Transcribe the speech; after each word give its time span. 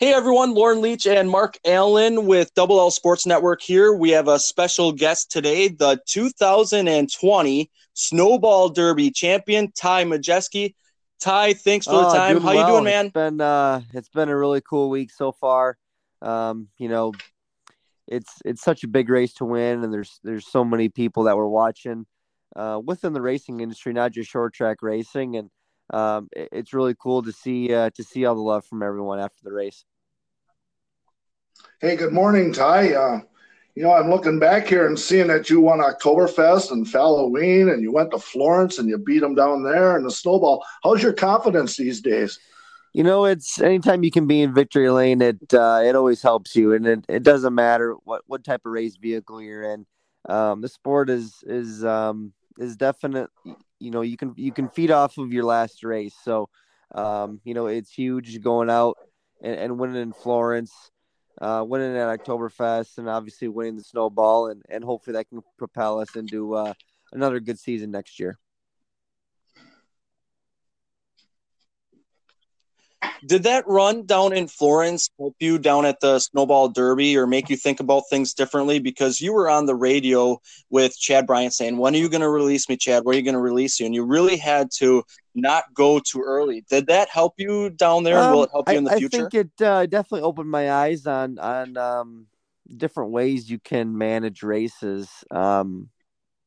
Hey 0.00 0.14
everyone, 0.14 0.54
Lauren 0.54 0.80
Leach 0.80 1.06
and 1.06 1.28
Mark 1.28 1.58
Allen 1.62 2.24
with 2.24 2.54
Double 2.54 2.80
L 2.80 2.90
Sports 2.90 3.26
Network 3.26 3.60
here. 3.60 3.92
We 3.92 4.08
have 4.12 4.28
a 4.28 4.38
special 4.38 4.92
guest 4.92 5.30
today, 5.30 5.68
the 5.68 6.00
2020 6.06 7.70
Snowball 7.92 8.70
Derby 8.70 9.10
champion, 9.10 9.70
Ty 9.72 10.04
Majeski. 10.06 10.74
Ty, 11.20 11.52
thanks 11.52 11.84
for 11.84 11.98
the 11.98 12.06
Oh, 12.08 12.14
time. 12.14 12.38
doing 12.38 12.42
How 12.46 12.52
you 12.52 12.66
doing, 12.66 12.84
man? 12.84 13.06
It's 13.06 13.12
been 13.12 13.42
uh, 13.42 13.82
it's 13.92 14.08
been 14.08 14.30
a 14.30 14.38
really 14.38 14.62
cool 14.62 14.88
week 14.88 15.10
so 15.12 15.32
far. 15.32 15.76
Um, 16.22 16.68
you 16.78 16.88
know, 16.88 17.12
it's 18.08 18.32
it's 18.46 18.62
such 18.62 18.82
a 18.84 18.88
big 18.88 19.10
race 19.10 19.34
to 19.34 19.44
win, 19.44 19.84
and 19.84 19.92
there's 19.92 20.18
there's 20.24 20.50
so 20.50 20.64
many 20.64 20.88
people 20.88 21.24
that 21.24 21.36
we're 21.36 21.46
watching 21.46 22.06
uh, 22.56 22.80
within 22.82 23.12
the 23.12 23.20
racing 23.20 23.60
industry, 23.60 23.92
not 23.92 24.12
just 24.12 24.30
short 24.30 24.54
track 24.54 24.78
racing, 24.80 25.36
and 25.36 25.50
um, 25.92 26.30
it- 26.34 26.48
it's 26.52 26.72
really 26.72 26.94
cool 26.98 27.22
to 27.22 27.32
see 27.32 27.74
uh, 27.74 27.90
to 27.96 28.02
see 28.02 28.24
all 28.24 28.34
the 28.34 28.40
love 28.40 28.64
from 28.64 28.82
everyone 28.82 29.18
after 29.18 29.40
the 29.42 29.52
race. 29.52 29.84
Hey, 31.80 31.96
good 31.96 32.12
morning, 32.12 32.52
Ty. 32.52 32.94
Uh, 32.94 33.20
you 33.74 33.82
know, 33.82 33.92
I'm 33.92 34.10
looking 34.10 34.38
back 34.38 34.66
here 34.66 34.86
and 34.86 34.98
seeing 34.98 35.28
that 35.28 35.48
you 35.48 35.60
won 35.60 35.78
Oktoberfest 35.78 36.70
and 36.70 36.86
Halloween, 36.86 37.68
and 37.68 37.82
you 37.82 37.92
went 37.92 38.10
to 38.10 38.18
Florence 38.18 38.78
and 38.78 38.88
you 38.88 38.98
beat 38.98 39.20
them 39.20 39.34
down 39.34 39.62
there 39.62 39.96
in 39.96 40.02
the 40.02 40.10
snowball. 40.10 40.64
How's 40.82 41.02
your 41.02 41.12
confidence 41.12 41.76
these 41.76 42.00
days? 42.00 42.38
You 42.92 43.04
know, 43.04 43.24
it's 43.24 43.60
anytime 43.60 44.02
you 44.02 44.10
can 44.10 44.26
be 44.26 44.42
in 44.42 44.52
victory 44.52 44.90
lane, 44.90 45.22
it 45.22 45.54
uh, 45.54 45.80
it 45.84 45.94
always 45.94 46.22
helps 46.22 46.56
you, 46.56 46.72
and 46.72 46.86
it, 46.86 47.04
it 47.08 47.22
doesn't 47.22 47.54
matter 47.54 47.94
what, 48.04 48.22
what 48.26 48.42
type 48.42 48.62
of 48.66 48.72
race 48.72 48.96
vehicle 48.96 49.40
you're 49.40 49.62
in. 49.62 49.86
Um, 50.28 50.60
the 50.60 50.68
sport 50.68 51.08
is 51.08 51.36
is 51.46 51.84
um, 51.84 52.32
is 52.58 52.76
definite. 52.76 53.30
You 53.78 53.90
know, 53.92 54.00
you 54.00 54.16
can 54.16 54.34
you 54.36 54.52
can 54.52 54.68
feed 54.68 54.90
off 54.90 55.18
of 55.18 55.32
your 55.32 55.44
last 55.44 55.84
race, 55.84 56.16
so 56.24 56.48
um, 56.92 57.40
you 57.44 57.54
know 57.54 57.66
it's 57.66 57.92
huge 57.92 58.40
going 58.42 58.68
out 58.68 58.98
and, 59.40 59.54
and 59.54 59.78
winning 59.78 60.02
in 60.02 60.12
Florence, 60.12 60.72
uh, 61.40 61.64
winning 61.66 61.96
at 61.96 62.20
Oktoberfest, 62.20 62.98
and 62.98 63.08
obviously 63.08 63.48
winning 63.48 63.76
the 63.76 63.82
snowball, 63.82 64.48
and 64.48 64.62
and 64.68 64.84
hopefully 64.84 65.14
that 65.14 65.28
can 65.28 65.40
propel 65.58 66.00
us 66.00 66.16
into 66.16 66.54
uh, 66.54 66.74
another 67.12 67.40
good 67.40 67.58
season 67.58 67.90
next 67.90 68.18
year. 68.20 68.38
Did 73.26 73.42
that 73.42 73.66
run 73.66 74.06
down 74.06 74.32
in 74.32 74.48
Florence 74.48 75.10
help 75.18 75.36
you 75.40 75.58
down 75.58 75.84
at 75.84 76.00
the 76.00 76.18
Snowball 76.18 76.68
Derby 76.68 77.16
or 77.16 77.26
make 77.26 77.50
you 77.50 77.56
think 77.56 77.80
about 77.80 78.04
things 78.08 78.34
differently? 78.34 78.78
Because 78.78 79.20
you 79.20 79.32
were 79.32 79.48
on 79.50 79.66
the 79.66 79.74
radio 79.74 80.40
with 80.70 80.98
Chad 80.98 81.26
Bryant 81.26 81.52
saying, 81.52 81.76
When 81.76 81.94
are 81.94 81.98
you 81.98 82.08
going 82.08 82.22
to 82.22 82.30
release 82.30 82.68
me, 82.68 82.76
Chad? 82.76 83.04
When 83.04 83.14
are 83.14 83.18
you 83.18 83.24
going 83.24 83.34
to 83.34 83.40
release 83.40 83.78
you? 83.78 83.86
And 83.86 83.94
you 83.94 84.04
really 84.04 84.36
had 84.36 84.70
to 84.78 85.02
not 85.34 85.64
go 85.74 86.00
too 86.00 86.22
early. 86.24 86.64
Did 86.70 86.86
that 86.86 87.08
help 87.08 87.34
you 87.36 87.70
down 87.70 88.04
there? 88.04 88.18
and 88.18 88.32
will 88.32 88.40
Um, 88.40 88.44
it 88.44 88.50
help 88.52 88.68
you 88.68 88.74
I, 88.74 88.78
in 88.78 88.84
the 88.84 88.92
I 88.92 88.98
future? 88.98 89.16
I 89.16 89.20
think 89.20 89.34
it 89.34 89.62
uh, 89.62 89.86
definitely 89.86 90.22
opened 90.22 90.50
my 90.50 90.72
eyes 90.72 91.06
on 91.06 91.38
on 91.38 91.76
um, 91.76 92.26
different 92.76 93.10
ways 93.12 93.50
you 93.50 93.58
can 93.58 93.96
manage 93.96 94.42
races. 94.42 95.08
Um, 95.30 95.90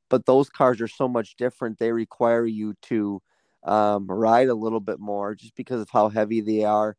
but 0.09 0.25
those 0.25 0.49
cars 0.49 0.81
are 0.81 0.87
so 0.87 1.07
much 1.07 1.35
different; 1.37 1.79
they 1.79 1.91
require 1.91 2.45
you 2.45 2.73
to 2.83 3.21
um, 3.65 4.07
ride 4.07 4.49
a 4.49 4.55
little 4.55 4.79
bit 4.79 4.99
more, 4.99 5.35
just 5.35 5.55
because 5.55 5.81
of 5.81 5.89
how 5.89 6.09
heavy 6.09 6.41
they 6.41 6.63
are, 6.63 6.95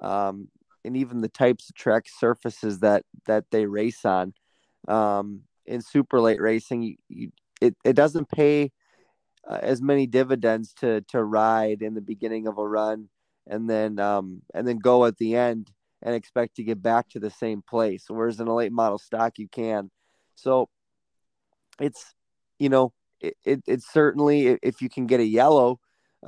um, 0.00 0.48
and 0.84 0.96
even 0.96 1.20
the 1.20 1.28
types 1.28 1.68
of 1.68 1.74
track 1.74 2.04
surfaces 2.08 2.80
that 2.80 3.04
that 3.26 3.44
they 3.50 3.66
race 3.66 4.04
on. 4.04 4.34
Um, 4.88 5.42
in 5.66 5.80
super 5.80 6.20
late 6.20 6.40
racing, 6.40 6.82
you, 6.82 6.96
you, 7.08 7.32
it 7.60 7.76
it 7.84 7.94
doesn't 7.94 8.28
pay 8.28 8.70
uh, 9.48 9.58
as 9.62 9.82
many 9.82 10.06
dividends 10.06 10.72
to 10.74 11.00
to 11.02 11.22
ride 11.22 11.82
in 11.82 11.94
the 11.94 12.00
beginning 12.00 12.46
of 12.46 12.58
a 12.58 12.66
run 12.66 13.08
and 13.46 13.68
then 13.68 13.98
um 13.98 14.42
and 14.54 14.66
then 14.66 14.78
go 14.78 15.04
at 15.04 15.16
the 15.18 15.36
end 15.36 15.70
and 16.02 16.14
expect 16.14 16.56
to 16.56 16.64
get 16.64 16.82
back 16.82 17.08
to 17.08 17.18
the 17.18 17.30
same 17.30 17.62
place 17.62 18.04
whereas 18.08 18.40
in 18.40 18.48
a 18.48 18.54
late 18.54 18.72
model 18.72 18.98
stock 18.98 19.38
you 19.38 19.48
can 19.48 19.90
so 20.34 20.68
it's 21.80 22.14
you 22.58 22.68
know 22.68 22.92
it, 23.20 23.36
it 23.44 23.62
it's 23.66 23.90
certainly 23.92 24.58
if 24.62 24.80
you 24.80 24.88
can 24.88 25.06
get 25.06 25.20
a 25.20 25.24
yellow 25.24 25.78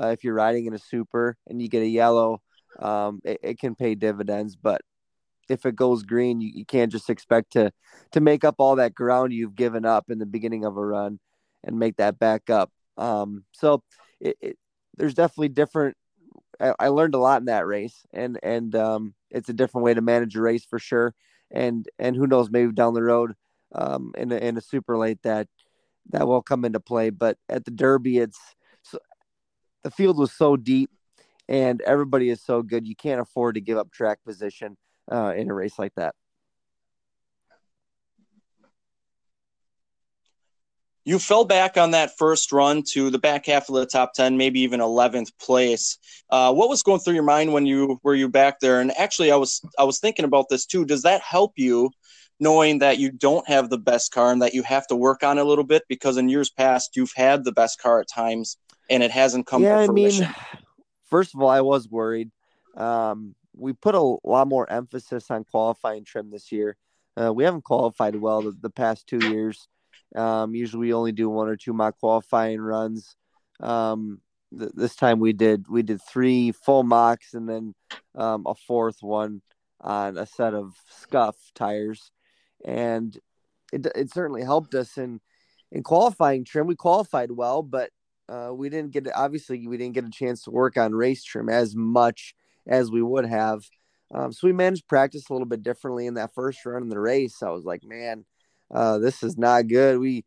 uh, 0.00 0.08
if 0.08 0.24
you're 0.24 0.34
riding 0.34 0.66
in 0.66 0.74
a 0.74 0.78
super 0.78 1.36
and 1.46 1.60
you 1.60 1.68
get 1.68 1.82
a 1.82 1.88
yellow 1.88 2.40
um 2.80 3.20
it, 3.24 3.38
it 3.42 3.58
can 3.58 3.74
pay 3.74 3.94
dividends 3.94 4.56
but 4.56 4.80
if 5.48 5.64
it 5.64 5.76
goes 5.76 6.02
green 6.02 6.40
you, 6.40 6.50
you 6.54 6.64
can't 6.64 6.92
just 6.92 7.08
expect 7.08 7.52
to 7.52 7.72
to 8.12 8.20
make 8.20 8.44
up 8.44 8.56
all 8.58 8.76
that 8.76 8.94
ground 8.94 9.32
you've 9.32 9.54
given 9.54 9.84
up 9.84 10.10
in 10.10 10.18
the 10.18 10.26
beginning 10.26 10.64
of 10.64 10.76
a 10.76 10.84
run 10.84 11.18
and 11.64 11.78
make 11.78 11.96
that 11.96 12.18
back 12.18 12.50
up 12.50 12.70
um 12.98 13.44
so 13.52 13.82
it, 14.20 14.36
it 14.40 14.58
there's 14.96 15.14
definitely 15.14 15.48
different 15.48 15.96
I, 16.60 16.74
I 16.78 16.88
learned 16.88 17.14
a 17.14 17.18
lot 17.18 17.40
in 17.40 17.46
that 17.46 17.66
race, 17.66 18.04
and 18.12 18.38
and 18.42 18.74
um, 18.74 19.14
it's 19.30 19.48
a 19.48 19.54
different 19.54 19.84
way 19.84 19.94
to 19.94 20.00
manage 20.00 20.36
a 20.36 20.40
race 20.40 20.64
for 20.64 20.78
sure. 20.78 21.14
And 21.50 21.86
and 21.98 22.16
who 22.16 22.26
knows, 22.26 22.50
maybe 22.50 22.72
down 22.72 22.94
the 22.94 23.02
road, 23.02 23.34
um, 23.74 24.12
in 24.16 24.32
a, 24.32 24.36
in 24.36 24.56
a 24.56 24.60
super 24.60 24.96
late 24.96 25.22
that 25.22 25.48
that 26.10 26.26
will 26.26 26.42
come 26.42 26.64
into 26.64 26.80
play. 26.80 27.10
But 27.10 27.38
at 27.48 27.64
the 27.64 27.70
Derby, 27.70 28.18
it's 28.18 28.38
the 29.86 29.92
field 29.92 30.18
was 30.18 30.32
so 30.32 30.56
deep, 30.56 30.90
and 31.48 31.80
everybody 31.82 32.28
is 32.28 32.42
so 32.42 32.60
good. 32.60 32.88
You 32.88 32.96
can't 32.96 33.20
afford 33.20 33.54
to 33.54 33.60
give 33.60 33.78
up 33.78 33.92
track 33.92 34.18
position 34.24 34.76
uh, 35.12 35.32
in 35.36 35.48
a 35.48 35.54
race 35.54 35.78
like 35.78 35.94
that. 35.94 36.16
you 41.04 41.20
fell 41.20 41.44
back 41.44 41.76
on 41.76 41.92
that 41.92 42.18
first 42.18 42.50
run 42.50 42.82
to 42.82 43.10
the 43.10 43.18
back 43.20 43.46
half 43.46 43.68
of 43.68 43.76
the 43.76 43.86
top 43.86 44.12
10 44.14 44.36
maybe 44.36 44.58
even 44.58 44.80
11th 44.80 45.30
place 45.40 45.98
uh, 46.30 46.52
what 46.52 46.68
was 46.68 46.82
going 46.82 46.98
through 46.98 47.14
your 47.14 47.22
mind 47.22 47.52
when 47.52 47.64
you 47.64 48.00
were 48.02 48.16
you 48.16 48.28
back 48.28 48.58
there 48.58 48.80
and 48.80 48.90
actually 48.98 49.30
i 49.30 49.36
was 49.36 49.62
i 49.78 49.84
was 49.84 50.00
thinking 50.00 50.24
about 50.24 50.46
this 50.50 50.66
too 50.66 50.84
does 50.84 51.02
that 51.02 51.22
help 51.22 51.52
you 51.54 51.88
knowing 52.38 52.78
that 52.78 52.98
you 52.98 53.10
don't 53.10 53.48
have 53.48 53.70
the 53.70 53.78
best 53.78 54.12
car 54.12 54.32
and 54.32 54.42
that 54.42 54.54
you 54.54 54.62
have 54.62 54.86
to 54.86 54.96
work 54.96 55.22
on 55.22 55.38
it 55.38 55.40
a 55.40 55.44
little 55.44 55.64
bit 55.64 55.82
because 55.88 56.16
in 56.16 56.28
years 56.28 56.50
past 56.50 56.96
you've 56.96 57.12
had 57.16 57.44
the 57.44 57.52
best 57.52 57.80
car 57.80 58.00
at 58.00 58.08
times 58.08 58.58
and 58.90 59.02
it 59.02 59.10
hasn't 59.10 59.46
come 59.46 59.62
yeah, 59.62 59.76
to 59.76 59.82
I 59.82 59.86
fruition 59.86 60.24
mean, 60.24 60.34
first 61.06 61.34
of 61.34 61.40
all, 61.40 61.48
I 61.48 61.60
was 61.60 61.88
worried. 61.88 62.30
Um, 62.76 63.34
we 63.54 63.72
put 63.72 63.94
a 63.94 64.16
lot 64.24 64.48
more 64.48 64.70
emphasis 64.70 65.30
on 65.30 65.44
qualifying 65.44 66.04
trim 66.04 66.30
this 66.30 66.52
year. 66.52 66.76
Uh, 67.18 67.32
we 67.32 67.44
haven't 67.44 67.64
qualified 67.64 68.16
well 68.16 68.42
the, 68.42 68.54
the 68.60 68.70
past 68.70 69.06
two 69.06 69.26
years. 69.30 69.68
Um, 70.14 70.54
usually 70.54 70.88
we 70.88 70.94
only 70.94 71.12
do 71.12 71.30
one 71.30 71.48
or 71.48 71.56
two 71.56 71.72
mock 71.72 71.98
qualifying 71.98 72.60
runs. 72.60 73.16
Um, 73.60 74.20
th- 74.56 74.72
this 74.74 74.94
time 74.94 75.18
we 75.18 75.32
did 75.32 75.66
we 75.68 75.82
did 75.82 76.00
three 76.02 76.52
full 76.52 76.82
mocks 76.82 77.32
and 77.32 77.48
then 77.48 77.74
um, 78.14 78.44
a 78.46 78.54
fourth 78.54 78.98
one 79.00 79.40
on 79.80 80.18
a 80.18 80.26
set 80.26 80.54
of 80.54 80.74
scuff 80.90 81.36
tires, 81.54 82.10
and 82.66 83.16
it 83.72 83.86
it 83.94 84.12
certainly 84.12 84.42
helped 84.42 84.74
us 84.74 84.98
in 84.98 85.20
in 85.72 85.82
qualifying 85.82 86.44
trim. 86.44 86.66
We 86.66 86.76
qualified 86.76 87.30
well, 87.30 87.62
but 87.62 87.90
uh, 88.28 88.50
we 88.52 88.68
didn't 88.68 88.92
get 88.92 89.08
obviously 89.14 89.66
we 89.66 89.76
didn't 89.76 89.94
get 89.94 90.04
a 90.04 90.10
chance 90.10 90.42
to 90.42 90.50
work 90.50 90.76
on 90.76 90.94
race 90.94 91.24
trim 91.24 91.48
as 91.48 91.74
much 91.74 92.34
as 92.66 92.90
we 92.90 93.02
would 93.02 93.26
have. 93.26 93.62
Um, 94.12 94.32
so 94.32 94.46
we 94.46 94.52
managed 94.52 94.88
practice 94.88 95.28
a 95.28 95.32
little 95.32 95.46
bit 95.46 95.62
differently 95.62 96.06
in 96.06 96.14
that 96.14 96.34
first 96.34 96.64
run 96.64 96.82
in 96.82 96.88
the 96.88 96.98
race. 96.98 97.42
I 97.42 97.50
was 97.50 97.64
like, 97.64 97.82
man, 97.84 98.24
uh, 98.72 98.98
this 98.98 99.22
is 99.22 99.36
not 99.38 99.68
good. 99.68 99.98
We 99.98 100.24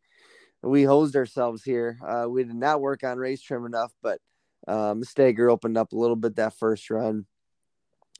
we 0.62 0.82
hosed 0.82 1.16
ourselves 1.16 1.62
here. 1.62 1.98
Uh, 2.06 2.26
we 2.28 2.44
did 2.44 2.54
not 2.54 2.80
work 2.80 3.04
on 3.04 3.18
race 3.18 3.42
trim 3.42 3.64
enough, 3.64 3.92
but 4.02 4.20
um, 4.68 5.02
Stagger 5.02 5.48
opened 5.48 5.78
up 5.78 5.92
a 5.92 5.96
little 5.96 6.16
bit 6.16 6.36
that 6.36 6.58
first 6.58 6.90
run, 6.90 7.26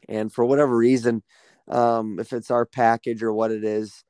and 0.09 0.33
for 0.33 0.45
whatever 0.45 0.77
reason, 0.77 1.23
um, 1.69 2.19
if 2.19 2.33
it's 2.33 2.51
our 2.51 2.65
package 2.65 3.23
or 3.23 3.33
what 3.33 3.51
it 3.51 3.65
is, 3.65 4.05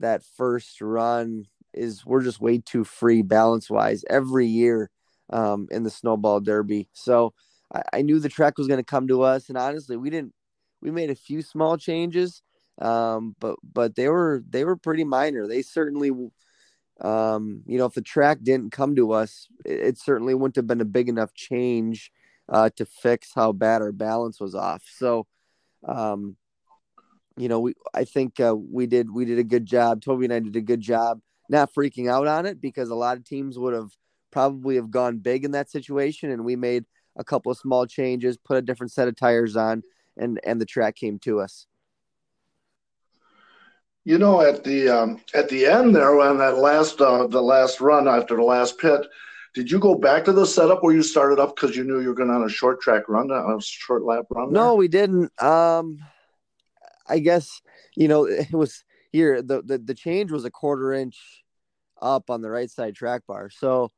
that 0.00 0.22
first 0.36 0.80
run 0.80 1.46
is 1.72 2.04
we're 2.04 2.22
just 2.22 2.40
way 2.40 2.58
too 2.58 2.84
free 2.84 3.22
balance 3.22 3.70
wise 3.70 4.04
every 4.10 4.46
year 4.46 4.90
um, 5.30 5.68
in 5.70 5.82
the 5.82 5.90
snowball 5.90 6.40
derby. 6.40 6.88
So 6.92 7.32
I, 7.74 7.82
I 7.94 8.02
knew 8.02 8.18
the 8.18 8.28
track 8.28 8.58
was 8.58 8.68
going 8.68 8.80
to 8.80 8.84
come 8.84 9.08
to 9.08 9.22
us, 9.22 9.48
and 9.48 9.58
honestly, 9.58 9.96
we 9.96 10.10
didn't. 10.10 10.34
We 10.80 10.90
made 10.90 11.10
a 11.10 11.14
few 11.14 11.42
small 11.42 11.76
changes, 11.78 12.42
um, 12.80 13.36
but 13.38 13.56
but 13.62 13.94
they 13.94 14.08
were 14.08 14.42
they 14.48 14.64
were 14.64 14.76
pretty 14.76 15.04
minor. 15.04 15.46
They 15.46 15.62
certainly, 15.62 16.10
um, 17.00 17.62
you 17.66 17.78
know, 17.78 17.86
if 17.86 17.94
the 17.94 18.02
track 18.02 18.38
didn't 18.42 18.72
come 18.72 18.96
to 18.96 19.12
us, 19.12 19.46
it, 19.64 19.80
it 19.80 19.98
certainly 19.98 20.34
wouldn't 20.34 20.56
have 20.56 20.66
been 20.66 20.80
a 20.80 20.84
big 20.86 21.08
enough 21.08 21.34
change 21.34 22.10
uh, 22.48 22.70
to 22.76 22.84
fix 22.84 23.30
how 23.34 23.52
bad 23.52 23.80
our 23.80 23.92
balance 23.92 24.40
was 24.40 24.54
off. 24.54 24.82
So, 24.96 25.26
um, 25.86 26.36
you 27.36 27.48
know, 27.48 27.60
we 27.60 27.74
I 27.94 28.04
think 28.04 28.40
uh, 28.40 28.54
we 28.56 28.86
did 28.86 29.10
we 29.10 29.24
did 29.24 29.38
a 29.38 29.44
good 29.44 29.66
job. 29.66 30.02
Toby 30.02 30.26
and 30.26 30.34
I 30.34 30.40
did 30.40 30.56
a 30.56 30.60
good 30.60 30.80
job 30.80 31.20
not 31.48 31.72
freaking 31.72 32.10
out 32.10 32.26
on 32.26 32.46
it 32.46 32.60
because 32.60 32.88
a 32.88 32.94
lot 32.94 33.16
of 33.16 33.24
teams 33.24 33.58
would 33.58 33.74
have 33.74 33.90
probably 34.30 34.76
have 34.76 34.90
gone 34.90 35.18
big 35.18 35.44
in 35.44 35.52
that 35.52 35.70
situation, 35.70 36.30
and 36.30 36.44
we 36.44 36.56
made 36.56 36.84
a 37.16 37.24
couple 37.24 37.52
of 37.52 37.58
small 37.58 37.86
changes, 37.86 38.38
put 38.38 38.56
a 38.56 38.62
different 38.62 38.90
set 38.90 39.08
of 39.08 39.16
tires 39.16 39.56
on, 39.56 39.82
and 40.16 40.40
and 40.44 40.60
the 40.60 40.66
track 40.66 40.96
came 40.96 41.18
to 41.20 41.40
us. 41.40 41.66
You 44.04 44.18
know, 44.18 44.40
at 44.40 44.64
the 44.64 44.88
um, 44.88 45.20
at 45.34 45.48
the 45.48 45.66
end 45.66 45.94
there, 45.94 46.20
on 46.20 46.38
that 46.38 46.58
last 46.58 47.00
uh, 47.00 47.26
the 47.26 47.42
last 47.42 47.80
run 47.80 48.08
after 48.08 48.34
the 48.36 48.42
last 48.42 48.78
pit, 48.78 49.06
did 49.54 49.70
you 49.70 49.78
go 49.78 49.94
back 49.94 50.24
to 50.24 50.32
the 50.32 50.46
setup 50.46 50.82
where 50.82 50.94
you 50.94 51.02
started 51.02 51.38
up 51.38 51.54
because 51.54 51.76
you 51.76 51.84
knew 51.84 52.00
you 52.00 52.08
were 52.08 52.14
going 52.14 52.30
on 52.30 52.44
a 52.44 52.48
short 52.48 52.80
track 52.80 53.08
run, 53.08 53.30
on 53.30 53.58
a 53.58 53.60
short 53.60 54.02
lap 54.02 54.24
run? 54.30 54.52
there? 54.52 54.62
No, 54.62 54.74
we 54.74 54.88
didn't. 54.88 55.30
Um, 55.40 55.98
I 57.06 57.18
guess 57.18 57.60
you 57.96 58.08
know 58.08 58.24
it 58.26 58.52
was 58.52 58.84
here. 59.12 59.42
The, 59.42 59.62
the 59.62 59.78
the 59.78 59.94
change 59.94 60.30
was 60.30 60.44
a 60.44 60.50
quarter 60.50 60.92
inch 60.92 61.44
up 62.00 62.30
on 62.30 62.42
the 62.42 62.50
right 62.50 62.70
side 62.70 62.94
track 62.94 63.22
bar, 63.26 63.50
so 63.50 63.90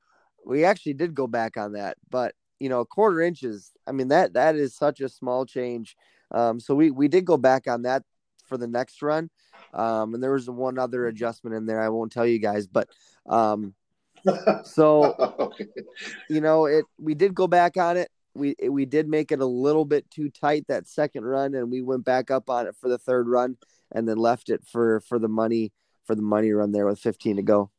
we 0.45 0.65
actually 0.65 0.95
did 0.95 1.15
go 1.15 1.27
back 1.27 1.57
on 1.57 1.73
that. 1.73 1.97
But 2.11 2.35
you 2.61 2.69
know, 2.69 2.81
a 2.81 2.87
quarter 2.87 3.21
inches. 3.21 3.73
I 3.87 3.93
mean 3.93 4.09
that 4.09 4.35
that 4.35 4.57
is 4.57 4.75
such 4.75 5.01
a 5.01 5.09
small 5.09 5.47
change. 5.47 5.97
Um, 6.31 6.61
so 6.61 6.75
we 6.75 6.91
we 6.91 7.09
did 7.09 7.25
go 7.25 7.37
back 7.37 7.67
on 7.67 7.83
that 7.83 8.03
for 8.47 8.57
the 8.57 8.67
next 8.67 9.03
run. 9.03 9.31
Um, 9.73 10.15
and 10.15 10.23
there 10.23 10.33
was 10.33 10.49
one 10.49 10.79
other 10.79 11.07
adjustment 11.07 11.57
in 11.57 11.67
there. 11.67 11.81
I 11.81 11.89
won't 11.89 12.13
tell 12.13 12.27
you 12.27 12.39
guys, 12.39 12.67
but 12.67 12.89
um, 13.27 13.75
so 14.65 15.15
okay. 15.39 15.67
you 16.29 16.41
know 16.41 16.67
it. 16.67 16.85
We 16.99 17.15
did 17.15 17.35
go 17.35 17.47
back 17.47 17.77
on 17.77 17.97
it. 17.97 18.11
We 18.35 18.57
we 18.69 18.85
did 18.85 19.09
make 19.09 19.33
it 19.33 19.41
a 19.41 19.47
little 19.47 19.85
bit 19.85 20.11
too 20.11 20.31
tight 20.31 20.67
that 20.69 20.89
second 20.89 21.25
run, 21.25 21.55
and 21.55 21.71
we 21.71 21.83
went 21.83 22.05
back 22.05 22.31
up 22.31 22.51
on 22.51 22.67
it 22.67 22.75
for 22.81 22.89
the 22.89 22.99
third 22.99 23.29
run, 23.29 23.57
and 23.93 24.09
then 24.09 24.17
left 24.17 24.51
it 24.51 24.63
for 24.67 25.01
for 25.01 25.19
the 25.19 25.29
money 25.29 25.73
for 26.05 26.15
the 26.15 26.23
money 26.23 26.53
run 26.53 26.73
there 26.73 26.87
with 26.87 26.99
15 26.99 27.37
to 27.37 27.43
go. 27.43 27.71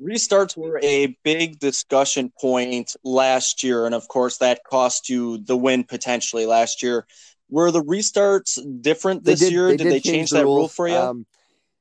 restarts 0.00 0.56
were 0.56 0.80
a 0.82 1.16
big 1.22 1.58
discussion 1.58 2.32
point 2.40 2.96
last 3.04 3.62
year, 3.62 3.86
and 3.86 3.94
of 3.94 4.08
course, 4.08 4.38
that 4.38 4.64
cost 4.64 5.08
you 5.08 5.38
the 5.38 5.56
win 5.56 5.84
potentially 5.84 6.46
last 6.46 6.82
year. 6.82 7.06
Were 7.48 7.70
the 7.70 7.82
restarts 7.82 8.58
different 8.82 9.24
this 9.24 9.40
did, 9.40 9.52
year? 9.52 9.68
They 9.68 9.76
did, 9.76 9.84
did, 9.84 9.92
they 9.92 10.00
change, 10.00 10.14
change 10.14 10.30
the 10.30 10.38
that 10.38 10.44
rule 10.44 10.68
for 10.68 10.88
you? 10.88 10.96
Um, 10.96 11.26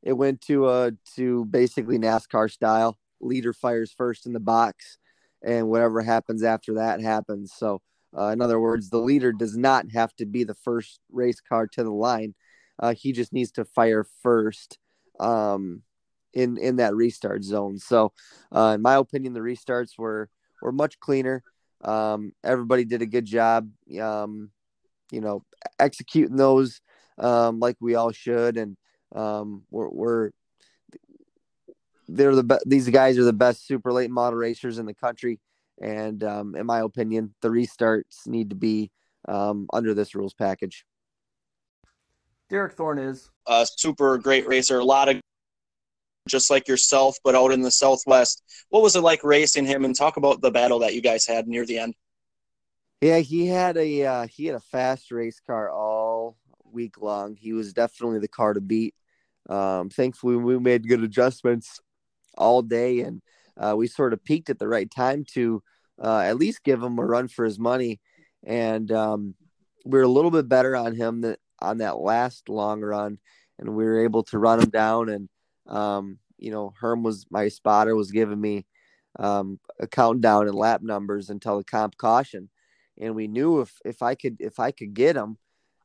it 0.04 0.14
went 0.14 0.42
to 0.42 0.66
uh 0.66 0.92
to 1.16 1.46
basically 1.46 1.98
NASCAR 1.98 2.52
style. 2.52 2.98
Leader 3.26 3.54
fires 3.54 3.94
first 3.96 4.26
in 4.26 4.34
the 4.34 4.40
box, 4.40 4.98
and 5.44 5.68
whatever 5.70 6.02
happens 6.02 6.44
after 6.44 6.76
that 6.76 7.02
happens. 7.02 7.54
So, 7.56 7.82
uh, 8.18 8.28
in 8.28 8.42
other 8.42 8.60
words, 8.60 8.90
the 8.90 9.00
leader 9.00 9.34
does 9.34 9.58
not 9.58 9.92
have 9.94 10.16
to 10.16 10.26
be 10.26 10.44
the 10.44 10.56
first 10.56 11.00
race 11.12 11.42
car 11.42 11.68
to 11.68 11.84
the 11.84 11.92
line. 11.92 12.36
Uh, 12.80 12.94
he 12.94 13.12
just 13.12 13.34
needs 13.34 13.52
to 13.52 13.66
fire 13.66 14.06
first. 14.22 14.78
Um, 15.20 15.84
in 16.36 16.58
in 16.58 16.76
that 16.76 16.94
restart 16.94 17.44
zone. 17.44 17.80
So, 17.80 18.12
uh, 18.54 18.74
in 18.76 18.82
my 18.82 18.96
opinion, 18.96 19.34
the 19.34 19.40
restarts 19.40 19.98
were 19.98 20.30
were 20.62 20.72
much 20.72 21.00
cleaner. 21.00 21.42
Um, 21.82 22.34
everybody 22.44 22.86
did 22.86 23.02
a 23.02 23.08
good 23.08 23.26
job, 23.26 23.70
um, 24.02 24.52
you 25.12 25.22
know, 25.22 25.44
executing 25.80 26.36
those 26.36 26.82
um, 27.18 27.60
like 27.60 27.78
we 27.80 27.96
all 27.96 28.12
should, 28.12 28.58
and 28.58 28.78
um, 29.16 29.64
we're, 29.72 29.90
we're 29.90 30.32
they're 32.08 32.36
the 32.36 32.44
be- 32.44 32.56
these 32.66 32.90
guys 32.90 33.18
are 33.18 33.24
the 33.24 33.34
best 33.34 33.66
super 33.68 33.92
late 33.92 34.12
model 34.12 34.38
racers 34.38 34.80
in 34.80 34.86
the 34.86 34.94
country, 34.94 35.40
and 35.82 36.24
um, 36.24 36.56
in 36.56 36.66
my 36.66 36.80
opinion, 36.80 37.34
the 37.42 37.50
restarts 37.50 38.28
need 38.28 38.50
to 38.50 38.56
be 38.56 38.92
um, 39.28 39.68
under 39.74 39.94
this 39.94 40.16
rules 40.16 40.34
package. 40.34 40.86
Derek 42.50 42.74
Thorn 42.74 43.00
is 43.00 43.30
a 43.48 43.68
super 43.78 44.18
great 44.18 44.48
racer. 44.48 44.80
A 44.80 44.84
lot 44.84 45.10
of 45.10 45.20
just 46.28 46.50
like 46.50 46.68
yourself, 46.68 47.18
but 47.24 47.36
out 47.36 47.52
in 47.52 47.62
the 47.62 47.72
Southwest. 47.72 48.44
What 48.70 48.84
was 48.84 48.96
it 48.96 49.02
like 49.02 49.24
racing 49.24 49.66
him? 49.66 49.86
And 49.86 49.96
talk 49.96 50.18
about 50.18 50.42
the 50.42 50.52
battle 50.52 50.80
that 50.80 50.94
you 50.94 51.02
guys 51.02 51.26
had 51.26 51.48
near 51.48 51.66
the 51.66 51.78
end. 51.78 51.96
Yeah, 53.02 53.20
he 53.20 53.48
had 53.48 53.78
a 53.78 54.06
uh, 54.06 54.28
he 54.28 54.46
had 54.46 54.56
a 54.56 54.60
fast 54.60 55.12
race 55.12 55.40
car 55.46 55.70
all 55.70 56.38
week 56.72 57.02
long. 57.02 57.36
He 57.36 57.54
was 57.54 57.74
definitely 57.74 58.20
the 58.20 58.28
car 58.28 58.54
to 58.54 58.62
beat. 58.62 58.96
Um, 59.50 59.90
thankfully, 59.90 60.38
we 60.38 60.58
made 60.58 60.88
good 60.88 61.04
adjustments 61.04 61.80
all 62.38 62.62
day, 62.62 63.02
and 63.02 63.22
uh, 63.58 63.76
we 63.78 63.88
sort 63.88 64.14
of 64.14 64.24
peaked 64.24 64.50
at 64.50 64.60
the 64.60 64.68
right 64.68 64.90
time 64.90 65.26
to 65.34 65.62
uh, 66.04 66.20
at 66.20 66.38
least 66.38 66.64
give 66.64 66.82
him 66.82 67.00
a 67.00 67.06
run 67.06 67.28
for 67.28 67.46
his 67.46 67.60
money. 67.60 68.00
And 68.44 68.92
um, 68.92 69.36
we 69.86 69.98
were 69.98 70.04
a 70.04 70.10
little 70.10 70.32
bit 70.32 70.48
better 70.50 70.76
on 70.76 70.96
him 70.96 71.22
that 71.22 71.40
on 71.60 71.78
that 71.80 71.98
last 72.00 72.50
long 72.50 72.82
run, 72.82 73.18
and 73.60 73.76
we 73.76 73.86
were 73.86 74.04
able 74.04 74.24
to 74.24 74.38
run 74.40 74.60
him 74.60 74.70
down 74.70 75.10
and 75.10 75.30
um, 75.68 76.20
you 76.38 76.52
know, 76.52 76.74
Herm 76.80 77.04
was 77.04 77.26
my 77.30 77.48
spotter 77.48 77.96
was 77.96 78.12
giving 78.12 78.40
me 78.40 78.66
um, 79.18 79.60
a 79.80 79.88
countdown 79.88 80.48
and 80.48 80.56
lap 80.56 80.82
numbers 80.82 81.30
until 81.30 81.58
the 81.58 81.64
comp 81.64 81.98
caution, 81.98 82.50
and 83.00 83.16
we 83.16 83.28
knew 83.28 83.62
if 83.62 83.80
if 83.86 84.02
I 84.02 84.16
could 84.16 84.38
if 84.40 84.60
I 84.60 84.72
could 84.72 84.94
get 84.94 85.16
him 85.16 85.38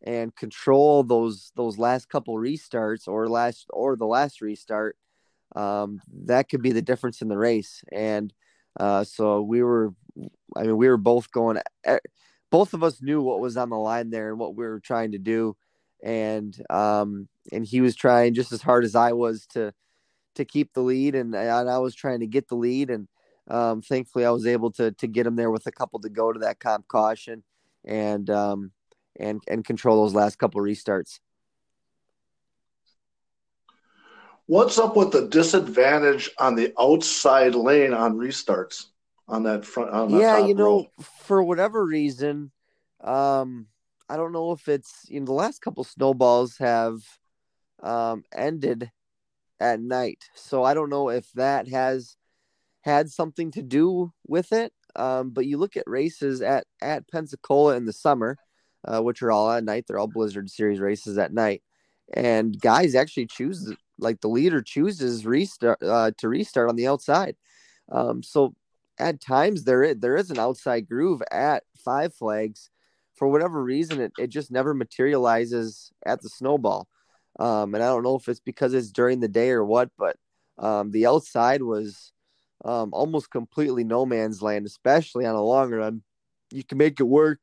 and 0.02 0.34
control 0.34 1.02
those 1.02 1.52
those 1.56 1.78
last 1.78 2.08
couple 2.08 2.34
restarts 2.34 3.06
or 3.06 3.28
last 3.28 3.66
or 3.70 3.96
the 3.96 4.06
last 4.06 4.40
restart, 4.40 4.96
um, 5.56 6.00
that 6.26 6.48
could 6.48 6.62
be 6.62 6.72
the 6.72 6.82
difference 6.82 7.22
in 7.22 7.28
the 7.28 7.38
race. 7.38 7.82
And 7.92 8.32
uh, 8.78 9.04
so 9.04 9.42
we 9.42 9.62
were, 9.62 9.92
I 10.56 10.62
mean, 10.62 10.76
we 10.76 10.88
were 10.88 10.96
both 10.96 11.30
going. 11.30 11.58
Eh, 11.84 11.98
both 12.50 12.74
of 12.74 12.82
us 12.82 13.00
knew 13.00 13.22
what 13.22 13.40
was 13.40 13.56
on 13.56 13.70
the 13.70 13.76
line 13.76 14.10
there 14.10 14.30
and 14.30 14.38
what 14.38 14.56
we 14.56 14.64
were 14.64 14.80
trying 14.80 15.12
to 15.12 15.18
do, 15.18 15.56
and 16.02 16.56
um, 16.68 17.28
and 17.52 17.64
he 17.64 17.80
was 17.80 17.94
trying 17.94 18.34
just 18.34 18.52
as 18.52 18.62
hard 18.62 18.84
as 18.84 18.94
I 18.96 19.12
was 19.12 19.46
to 19.50 19.72
to 20.34 20.44
keep 20.44 20.72
the 20.72 20.82
lead, 20.82 21.14
and, 21.14 21.34
and 21.34 21.70
I 21.70 21.78
was 21.78 21.94
trying 21.94 22.20
to 22.20 22.26
get 22.26 22.48
the 22.48 22.56
lead, 22.56 22.90
and 22.90 23.08
um, 23.48 23.82
thankfully 23.82 24.24
I 24.24 24.30
was 24.30 24.46
able 24.46 24.72
to 24.72 24.92
to 24.92 25.06
get 25.06 25.26
him 25.26 25.36
there 25.36 25.50
with 25.50 25.66
a 25.66 25.72
couple 25.72 26.00
to 26.00 26.08
go 26.08 26.32
to 26.32 26.40
that 26.40 26.60
comp 26.60 26.88
caution, 26.88 27.44
and 27.84 28.28
um, 28.30 28.72
and 29.18 29.40
and 29.48 29.64
control 29.64 30.02
those 30.02 30.14
last 30.14 30.38
couple 30.38 30.60
restarts. 30.60 31.20
What's 34.50 34.78
up 34.78 34.96
with 34.96 35.12
the 35.12 35.28
disadvantage 35.28 36.28
on 36.36 36.56
the 36.56 36.74
outside 36.76 37.54
lane 37.54 37.94
on 37.94 38.16
restarts 38.16 38.86
on 39.28 39.44
that 39.44 39.64
front? 39.64 39.90
On 39.90 40.10
yeah, 40.10 40.44
you 40.44 40.54
know, 40.54 40.88
for 41.20 41.40
whatever 41.40 41.86
reason, 41.86 42.50
um, 43.00 43.68
I 44.08 44.16
don't 44.16 44.32
know 44.32 44.50
if 44.50 44.66
it's 44.66 45.06
you 45.08 45.20
know 45.20 45.26
the 45.26 45.34
last 45.34 45.62
couple 45.62 45.84
snowballs 45.84 46.56
have 46.56 46.98
um, 47.80 48.24
ended 48.34 48.90
at 49.60 49.78
night, 49.78 50.24
so 50.34 50.64
I 50.64 50.74
don't 50.74 50.90
know 50.90 51.10
if 51.10 51.30
that 51.34 51.68
has 51.68 52.16
had 52.80 53.08
something 53.08 53.52
to 53.52 53.62
do 53.62 54.12
with 54.26 54.52
it. 54.52 54.72
Um, 54.96 55.30
but 55.30 55.46
you 55.46 55.58
look 55.58 55.76
at 55.76 55.84
races 55.86 56.42
at 56.42 56.64
at 56.82 57.06
Pensacola 57.06 57.76
in 57.76 57.84
the 57.84 57.92
summer, 57.92 58.36
uh, 58.84 59.00
which 59.00 59.22
are 59.22 59.30
all 59.30 59.48
at 59.48 59.62
night. 59.62 59.84
They're 59.86 60.00
all 60.00 60.08
Blizzard 60.08 60.50
Series 60.50 60.80
races 60.80 61.18
at 61.18 61.32
night, 61.32 61.62
and 62.12 62.60
guys 62.60 62.96
actually 62.96 63.26
choose 63.26 63.72
like 64.00 64.20
the 64.20 64.28
leader 64.28 64.62
chooses 64.62 65.26
restart 65.26 65.82
uh, 65.82 66.10
to 66.18 66.28
restart 66.28 66.68
on 66.68 66.76
the 66.76 66.86
outside. 66.88 67.36
Um, 67.90 68.22
so 68.22 68.54
at 68.98 69.20
times 69.20 69.64
there 69.64 69.82
is, 69.82 69.96
there 69.98 70.16
is 70.16 70.30
an 70.30 70.38
outside 70.38 70.88
groove 70.88 71.22
at 71.30 71.64
Five 71.76 72.14
Flags 72.14 72.70
for 73.20 73.28
whatever 73.28 73.62
reason, 73.62 74.00
it, 74.00 74.12
it 74.18 74.28
just 74.28 74.50
never 74.50 74.72
materializes 74.72 75.92
at 76.06 76.22
the 76.22 76.30
snowball. 76.30 76.88
Um, 77.38 77.74
and 77.74 77.84
I 77.84 77.88
don't 77.88 78.02
know 78.02 78.16
if 78.16 78.26
it's 78.30 78.40
because 78.40 78.72
it's 78.72 78.90
during 78.90 79.20
the 79.20 79.28
day 79.28 79.50
or 79.50 79.62
what, 79.62 79.90
but 79.98 80.16
um, 80.58 80.90
the 80.90 81.06
outside 81.06 81.62
was 81.62 82.12
um, 82.64 82.94
almost 82.94 83.30
completely 83.30 83.84
no 83.84 84.06
man's 84.06 84.40
land, 84.40 84.64
especially 84.64 85.26
on 85.26 85.34
a 85.34 85.42
long 85.42 85.70
run. 85.70 86.02
You 86.50 86.64
can 86.64 86.78
make 86.78 86.98
it 86.98 87.04
work 87.04 87.42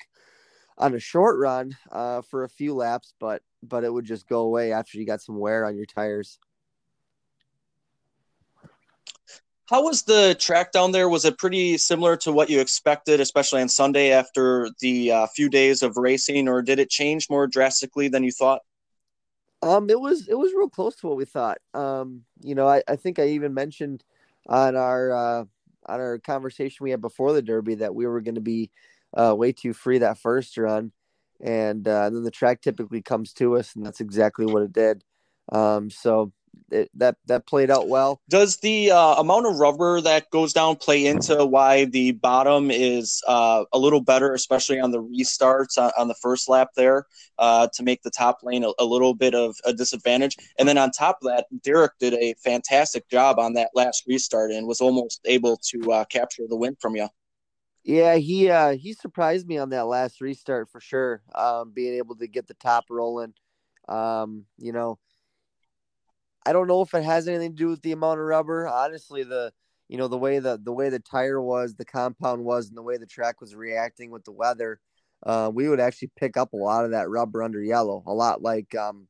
on 0.80 0.96
a 0.96 1.00
short 1.00 1.38
run 1.38 1.78
uh, 1.92 2.24
for 2.24 2.44
a 2.44 2.50
few 2.50 2.74
laps, 2.74 3.14
but 3.20 3.44
but 3.62 3.84
it 3.84 3.94
would 3.94 4.06
just 4.06 4.28
go 4.28 4.40
away 4.40 4.72
after 4.72 4.98
you 4.98 5.06
got 5.06 5.22
some 5.22 5.38
wear 5.38 5.64
on 5.64 5.76
your 5.76 5.86
tires. 5.86 6.40
How 9.68 9.84
was 9.84 10.04
the 10.04 10.36
track 10.40 10.72
down 10.72 10.94
there? 10.94 11.10
Was 11.10 11.26
it 11.26 11.38
pretty 11.38 11.78
similar 11.78 12.16
to 12.18 12.32
what 12.32 12.50
you 12.50 12.62
expected, 12.62 13.20
especially 13.20 13.62
on 13.62 13.68
Sunday 13.68 14.12
after 14.12 14.70
the 14.80 15.12
uh, 15.12 15.28
few 15.28 15.50
days 15.50 15.84
of 15.84 15.98
racing, 15.98 16.48
or 16.48 16.62
did 16.62 16.80
it 16.80 16.90
change 16.90 17.30
more 17.30 17.48
drastically 17.48 18.08
than 18.08 18.24
you 18.24 18.32
thought? 18.32 18.62
Um, 19.62 19.90
it 19.90 20.00
was 20.00 20.28
it 20.30 20.38
was 20.38 20.54
real 20.54 20.70
close 20.70 20.96
to 20.98 21.08
what 21.08 21.18
we 21.18 21.26
thought. 21.26 21.58
Um, 21.74 22.24
you 22.42 22.56
know, 22.56 22.68
I, 22.68 22.82
I 22.88 22.96
think 22.96 23.20
I 23.20 23.28
even 23.30 23.54
mentioned 23.54 24.06
on 24.48 24.78
our 24.78 25.12
uh, 25.12 25.46
on 25.88 26.00
our 26.00 26.18
conversation 26.20 26.84
we 26.84 26.92
had 26.92 27.02
before 27.02 27.34
the 27.34 27.42
Derby 27.42 27.76
that 27.76 27.94
we 27.94 28.06
were 28.06 28.22
going 28.22 28.36
to 28.36 28.42
be 28.42 28.72
uh, 29.16 29.36
way 29.36 29.52
too 29.52 29.74
free 29.74 29.98
that 29.98 30.18
first 30.18 30.58
run, 30.58 30.94
and, 31.42 31.88
uh, 31.88 32.04
and 32.06 32.16
then 32.16 32.24
the 32.24 32.32
track 32.32 32.62
typically 32.62 33.02
comes 33.02 33.34
to 33.34 33.58
us, 33.58 33.76
and 33.76 33.86
that's 33.86 34.00
exactly 34.00 34.46
what 34.46 34.64
it 34.64 34.72
did. 34.72 35.04
Um, 35.52 35.90
so 35.90 36.32
it, 36.72 36.90
that 36.96 37.16
that 37.28 37.46
played 37.48 37.72
out 37.72 37.88
well. 37.88 38.22
Does 38.30 38.58
the 38.58 38.92
uh, 38.92 39.16
amount 39.16 39.46
of 39.46 39.58
rubber 39.58 40.02
that 40.02 40.30
goes 40.30 40.54
down 40.54 40.76
play 40.76 41.06
into 41.06 41.46
why 41.46 41.86
the 41.86 42.12
bottom 42.12 42.72
is 42.72 43.22
uh, 43.28 43.66
a 43.74 43.78
little 43.78 44.02
better, 44.02 44.34
especially 44.34 44.80
on 44.80 44.92
the 44.92 45.02
restarts 45.02 45.78
on, 45.78 45.92
on 45.98 46.08
the 46.08 46.16
first 46.16 46.50
lap 46.50 46.70
there, 46.76 47.06
uh, 47.40 47.68
to 47.74 47.84
make 47.84 48.02
the 48.04 48.12
top 48.12 48.40
lane 48.44 48.64
a, 48.64 48.72
a, 48.80 48.86
little 48.86 49.14
bit 49.14 49.34
of 49.34 49.56
a 49.66 49.74
disadvantage? 49.74 50.36
And 50.60 50.68
then 50.68 50.78
on 50.78 50.92
top 50.92 51.20
of 51.22 51.28
that, 51.28 51.46
Derek 51.64 51.94
did 52.00 52.14
a 52.14 52.36
fantastic 52.44 53.10
job 53.10 53.40
on 53.40 53.54
that 53.54 53.70
last 53.74 54.04
restart 54.08 54.52
and 54.52 54.68
was 54.68 54.82
almost 54.82 55.22
able 55.26 55.58
to 55.72 55.92
uh, 55.92 56.06
capture 56.06 56.44
the 56.48 56.58
win 56.58 56.76
from 56.80 56.96
you. 56.96 57.08
Yeah, 57.84 58.16
he 58.16 58.50
uh, 58.50 58.76
he 58.76 58.92
surprised 58.92 59.48
me 59.48 59.58
on 59.58 59.70
that 59.70 59.88
last 59.88 60.20
restart 60.20 60.70
for 60.70 60.82
sure. 60.82 61.22
Um, 61.34 61.72
being 61.72 61.96
able 61.96 62.16
to 62.18 62.28
get 62.28 62.46
the 62.46 62.54
top 62.56 62.86
rolling, 62.90 63.34
um, 63.88 64.44
you 64.58 64.74
know 64.74 65.00
I 66.48 66.54
don't 66.54 66.68
know 66.68 66.82
if 66.82 66.94
it 66.94 67.04
has 67.04 67.28
anything 67.28 67.52
to 67.52 67.58
do 67.58 67.68
with 67.68 67.82
the 67.82 67.92
amount 67.92 68.22
of 68.22 68.26
rubber. 68.26 68.68
Honestly, 68.68 69.24
the 69.24 69.52
you 69.90 69.98
know 69.98 70.08
the 70.08 70.18
way 70.18 70.40
the 70.40 70.58
the 70.64 70.72
way 70.72 70.90
the 70.90 71.00
tire 71.00 71.42
was, 71.42 71.76
the 71.76 71.86
compound 71.86 72.46
was, 72.46 72.70
and 72.70 72.78
the 72.78 72.82
way 72.84 72.98
the 72.98 73.06
track 73.06 73.42
was 73.42 73.54
reacting 73.56 74.12
with 74.12 74.24
the 74.24 74.32
weather. 74.32 74.80
uh, 75.26 75.52
we 75.54 75.68
would 75.68 75.80
actually 75.80 76.12
pick 76.16 76.38
up 76.38 76.54
a 76.54 76.58
lot 76.58 76.86
of 76.86 76.92
that 76.92 77.10
rubber 77.10 77.44
under 77.44 77.62
yellow, 77.62 78.04
a 78.06 78.14
lot 78.14 78.42
like 78.42 78.74
um, 78.76 79.08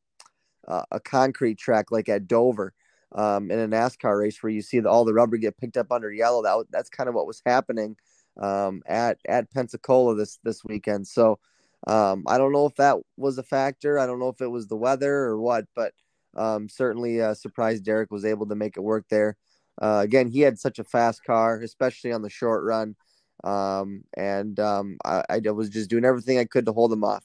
uh, 0.67 0.83
a 0.91 0.99
concrete 0.99 1.57
track, 1.57 1.91
like 1.91 2.09
at 2.09 2.27
Dover 2.27 2.73
um, 3.13 3.51
in 3.51 3.59
a 3.59 3.67
NASCAR 3.67 4.19
race, 4.19 4.41
where 4.41 4.51
you 4.51 4.61
see 4.61 4.79
the, 4.79 4.89
all 4.89 5.05
the 5.05 5.13
rubber 5.13 5.37
get 5.37 5.57
picked 5.57 5.77
up 5.77 5.91
under 5.91 6.11
yellow. 6.11 6.41
That 6.43 6.65
that's 6.71 6.89
kind 6.89 7.09
of 7.09 7.15
what 7.15 7.27
was 7.27 7.41
happening 7.45 7.97
um, 8.41 8.81
at 8.87 9.19
at 9.27 9.51
Pensacola 9.51 10.15
this 10.15 10.39
this 10.43 10.63
weekend. 10.63 11.07
So 11.07 11.39
um, 11.85 12.23
I 12.27 12.37
don't 12.37 12.51
know 12.51 12.65
if 12.65 12.75
that 12.75 12.97
was 13.17 13.37
a 13.37 13.43
factor. 13.43 13.99
I 13.99 14.05
don't 14.05 14.19
know 14.19 14.29
if 14.29 14.41
it 14.41 14.47
was 14.47 14.67
the 14.67 14.75
weather 14.77 15.13
or 15.13 15.39
what, 15.39 15.65
but 15.75 15.93
um, 16.37 16.69
certainly 16.69 17.21
uh, 17.21 17.33
surprised 17.33 17.83
Derek 17.83 18.11
was 18.11 18.25
able 18.25 18.47
to 18.47 18.55
make 18.55 18.77
it 18.77 18.81
work 18.81 19.05
there. 19.09 19.37
Uh, 19.81 20.01
again, 20.03 20.27
he 20.27 20.41
had 20.41 20.59
such 20.59 20.79
a 20.79 20.83
fast 20.83 21.23
car, 21.23 21.59
especially 21.61 22.11
on 22.11 22.21
the 22.21 22.29
short 22.29 22.63
run. 22.63 22.95
Um, 23.43 24.03
and 24.15 24.59
um, 24.59 24.97
I, 25.05 25.23
I 25.29 25.51
was 25.51 25.69
just 25.69 25.89
doing 25.89 26.05
everything 26.05 26.39
I 26.39 26.45
could 26.45 26.65
to 26.65 26.73
hold 26.73 26.91
him 26.91 27.03
off. 27.03 27.23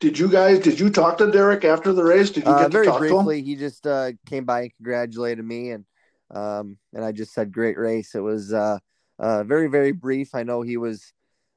Did 0.00 0.18
you 0.18 0.28
guys? 0.28 0.58
Did 0.58 0.78
you 0.80 0.90
talk 0.90 1.16
to 1.18 1.30
Derek 1.30 1.64
after 1.64 1.92
the 1.92 2.04
race? 2.04 2.30
Did 2.30 2.44
you 2.44 2.52
uh, 2.52 2.68
very 2.68 2.86
to 2.86 2.90
talk 2.90 2.98
briefly? 2.98 3.36
to 3.36 3.40
him? 3.40 3.46
He 3.46 3.56
just 3.56 3.86
uh, 3.86 4.12
came 4.26 4.44
by 4.44 4.62
and 4.62 4.74
congratulated 4.76 5.44
me, 5.44 5.70
and 5.70 5.84
um, 6.30 6.76
and 6.92 7.02
I 7.02 7.12
just 7.12 7.32
said, 7.32 7.52
"Great 7.52 7.78
race." 7.78 8.14
It 8.14 8.20
was 8.20 8.52
uh, 8.52 8.78
uh, 9.18 9.44
very 9.44 9.68
very 9.68 9.92
brief. 9.92 10.34
I 10.34 10.42
know 10.42 10.60
he 10.60 10.76
was 10.76 11.14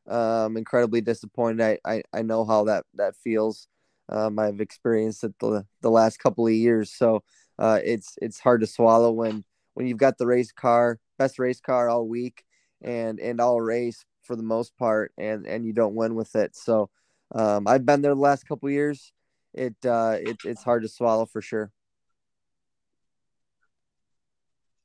um, 0.07 0.57
incredibly 0.57 1.01
disappointed. 1.01 1.61
I, 1.61 1.79
I 1.85 2.03
I 2.13 2.21
know 2.21 2.45
how 2.45 2.65
that 2.65 2.85
that 2.95 3.15
feels. 3.15 3.67
Um, 4.09 4.39
I've 4.39 4.61
experienced 4.61 5.23
it 5.23 5.33
the 5.39 5.65
the 5.81 5.91
last 5.91 6.19
couple 6.19 6.47
of 6.47 6.53
years, 6.53 6.91
so 6.91 7.23
uh, 7.59 7.79
it's 7.83 8.15
it's 8.21 8.39
hard 8.39 8.61
to 8.61 8.67
swallow 8.67 9.11
when 9.11 9.43
when 9.73 9.87
you've 9.87 9.97
got 9.97 10.17
the 10.17 10.27
race 10.27 10.51
car, 10.51 10.99
best 11.19 11.39
race 11.39 11.59
car 11.59 11.89
all 11.89 12.07
week, 12.07 12.43
and 12.81 13.19
and 13.19 13.41
all 13.41 13.61
race 13.61 14.05
for 14.23 14.35
the 14.35 14.43
most 14.43 14.77
part, 14.77 15.11
and 15.17 15.45
and 15.47 15.65
you 15.65 15.73
don't 15.73 15.95
win 15.95 16.15
with 16.15 16.35
it. 16.35 16.55
So 16.55 16.89
um, 17.33 17.67
I've 17.67 17.85
been 17.85 18.01
there 18.01 18.15
the 18.15 18.21
last 18.21 18.47
couple 18.47 18.67
of 18.67 18.73
years. 18.73 19.11
It 19.53 19.75
uh, 19.85 20.17
it 20.21 20.37
it's 20.45 20.63
hard 20.63 20.83
to 20.83 20.89
swallow 20.89 21.25
for 21.25 21.41
sure. 21.41 21.71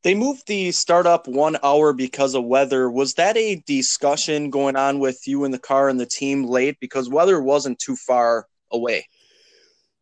They 0.03 0.15
moved 0.15 0.49
the 0.49 0.73
startup 0.73 1.29
one 1.29 1.57
hour 1.63 1.93
because 1.93 2.35
of 2.35 2.45
weather. 2.45 2.91
Was 2.91 3.15
that 3.15 3.37
a 3.37 3.63
discussion 3.67 4.51
going 4.51 4.75
on 4.75 4.99
with 4.99 5.29
you 5.29 5.45
in 5.45 5.53
the 5.53 5.61
car 5.61 5.89
and 5.89 6.01
the 6.01 6.07
team 6.07 6.45
late 6.45 6.79
because 6.81 7.09
weather 7.09 7.41
wasn't 7.41 7.79
too 7.79 7.95
far 7.95 8.49
away? 8.73 9.07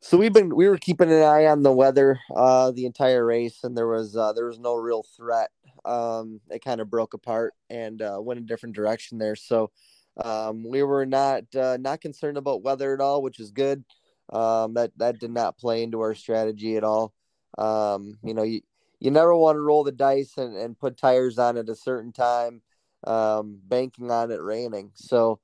So 0.01 0.17
we've 0.17 0.33
been 0.33 0.57
we 0.57 0.67
were 0.67 0.79
keeping 0.79 1.13
an 1.13 1.23
eye 1.23 1.45
on 1.45 1.63
the 1.63 1.73
weather 1.73 2.19
uh, 2.35 2.71
the 2.71 2.87
entire 2.87 3.25
race, 3.25 3.59
and 3.63 3.77
there 3.77 3.87
was 3.87 4.17
uh, 4.17 4.33
there 4.33 4.47
was 4.47 4.59
no 4.59 4.75
real 4.75 5.05
threat. 5.15 5.51
Um, 5.85 6.41
it 6.49 6.65
kind 6.65 6.81
of 6.81 6.89
broke 6.89 7.13
apart 7.13 7.53
and 7.69 8.01
uh, 8.01 8.19
went 8.21 8.41
a 8.41 8.45
different 8.45 8.75
direction 8.75 9.19
there. 9.19 9.37
So 9.37 9.71
um, 10.17 10.65
we 10.67 10.83
were 10.83 11.05
not 11.05 11.55
uh, 11.55 11.77
not 11.79 12.01
concerned 12.01 12.39
about 12.39 12.63
weather 12.63 12.95
at 12.95 13.03
all, 13.03 13.23
which 13.23 13.39
is 13.39 13.51
good. 13.51 13.85
Um, 14.33 14.73
that 14.75 14.93
that 14.97 15.19
did 15.19 15.33
not 15.33 15.59
play 15.59 15.83
into 15.83 16.01
our 16.01 16.15
strategy 16.15 16.79
at 16.79 16.85
all. 16.85 17.13
Um, 17.59 18.17
you 18.23 18.33
know, 18.33 18.43
you 18.45 18.63
you 19.01 19.11
never 19.11 19.35
want 19.35 19.57
to 19.57 19.61
roll 19.61 19.83
the 19.83 19.93
dice 19.93 20.37
and, 20.37 20.55
and 20.57 20.79
put 20.79 20.97
tires 20.97 21.39
on 21.39 21.57
at 21.57 21.69
a 21.69 21.75
certain 21.75 22.13
time, 22.13 22.63
um, 23.05 23.59
banking 23.67 24.11
on 24.11 24.31
it 24.31 24.43
raining. 24.43 24.93
So 24.95 25.41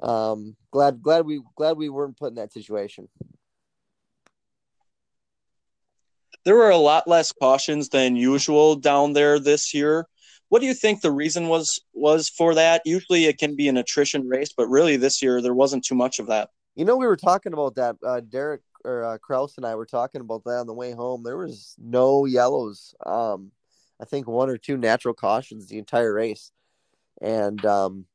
um, 0.00 0.56
glad 0.70 1.02
glad 1.02 1.24
we 1.24 1.40
glad 1.56 1.76
we 1.76 1.88
weren't 1.88 2.18
put 2.18 2.28
in 2.28 2.34
that 2.36 2.52
situation. 2.52 3.08
There 6.44 6.54
were 6.54 6.70
a 6.70 6.76
lot 6.76 7.08
less 7.08 7.32
cautions 7.32 7.88
than 7.88 8.16
usual 8.16 8.76
down 8.76 9.12
there 9.12 9.38
this 9.38 9.74
year. 9.74 10.06
What 10.50 10.60
do 10.60 10.66
you 10.66 10.74
think 10.74 11.00
the 11.00 11.12
reason 11.12 11.48
was 11.48 11.80
was 11.92 12.28
for 12.28 12.54
that? 12.54 12.82
Usually 12.84 13.24
it 13.24 13.38
can 13.38 13.56
be 13.56 13.68
an 13.68 13.76
attrition 13.76 14.28
race, 14.28 14.52
but 14.56 14.68
really 14.68 14.96
this 14.96 15.22
year 15.22 15.40
there 15.40 15.54
wasn't 15.54 15.84
too 15.84 15.94
much 15.94 16.18
of 16.18 16.26
that. 16.26 16.50
You 16.74 16.84
know, 16.84 16.96
we 16.96 17.06
were 17.06 17.16
talking 17.16 17.52
about 17.52 17.74
that. 17.74 17.96
Uh, 18.06 18.20
Derek 18.20 18.60
or 18.84 19.04
uh, 19.04 19.18
Kraus 19.18 19.56
and 19.56 19.66
I 19.66 19.74
were 19.74 19.86
talking 19.86 20.20
about 20.20 20.44
that 20.44 20.58
on 20.58 20.66
the 20.66 20.74
way 20.74 20.92
home. 20.92 21.22
There 21.22 21.36
was 21.36 21.74
no 21.78 22.24
yellows. 22.24 22.94
Um, 23.04 23.52
I 24.00 24.04
think 24.04 24.26
one 24.26 24.48
or 24.48 24.56
two 24.56 24.76
natural 24.76 25.14
cautions 25.14 25.66
the 25.66 25.78
entire 25.78 26.12
race, 26.12 26.52
and 27.20 27.64
um, 27.66 28.06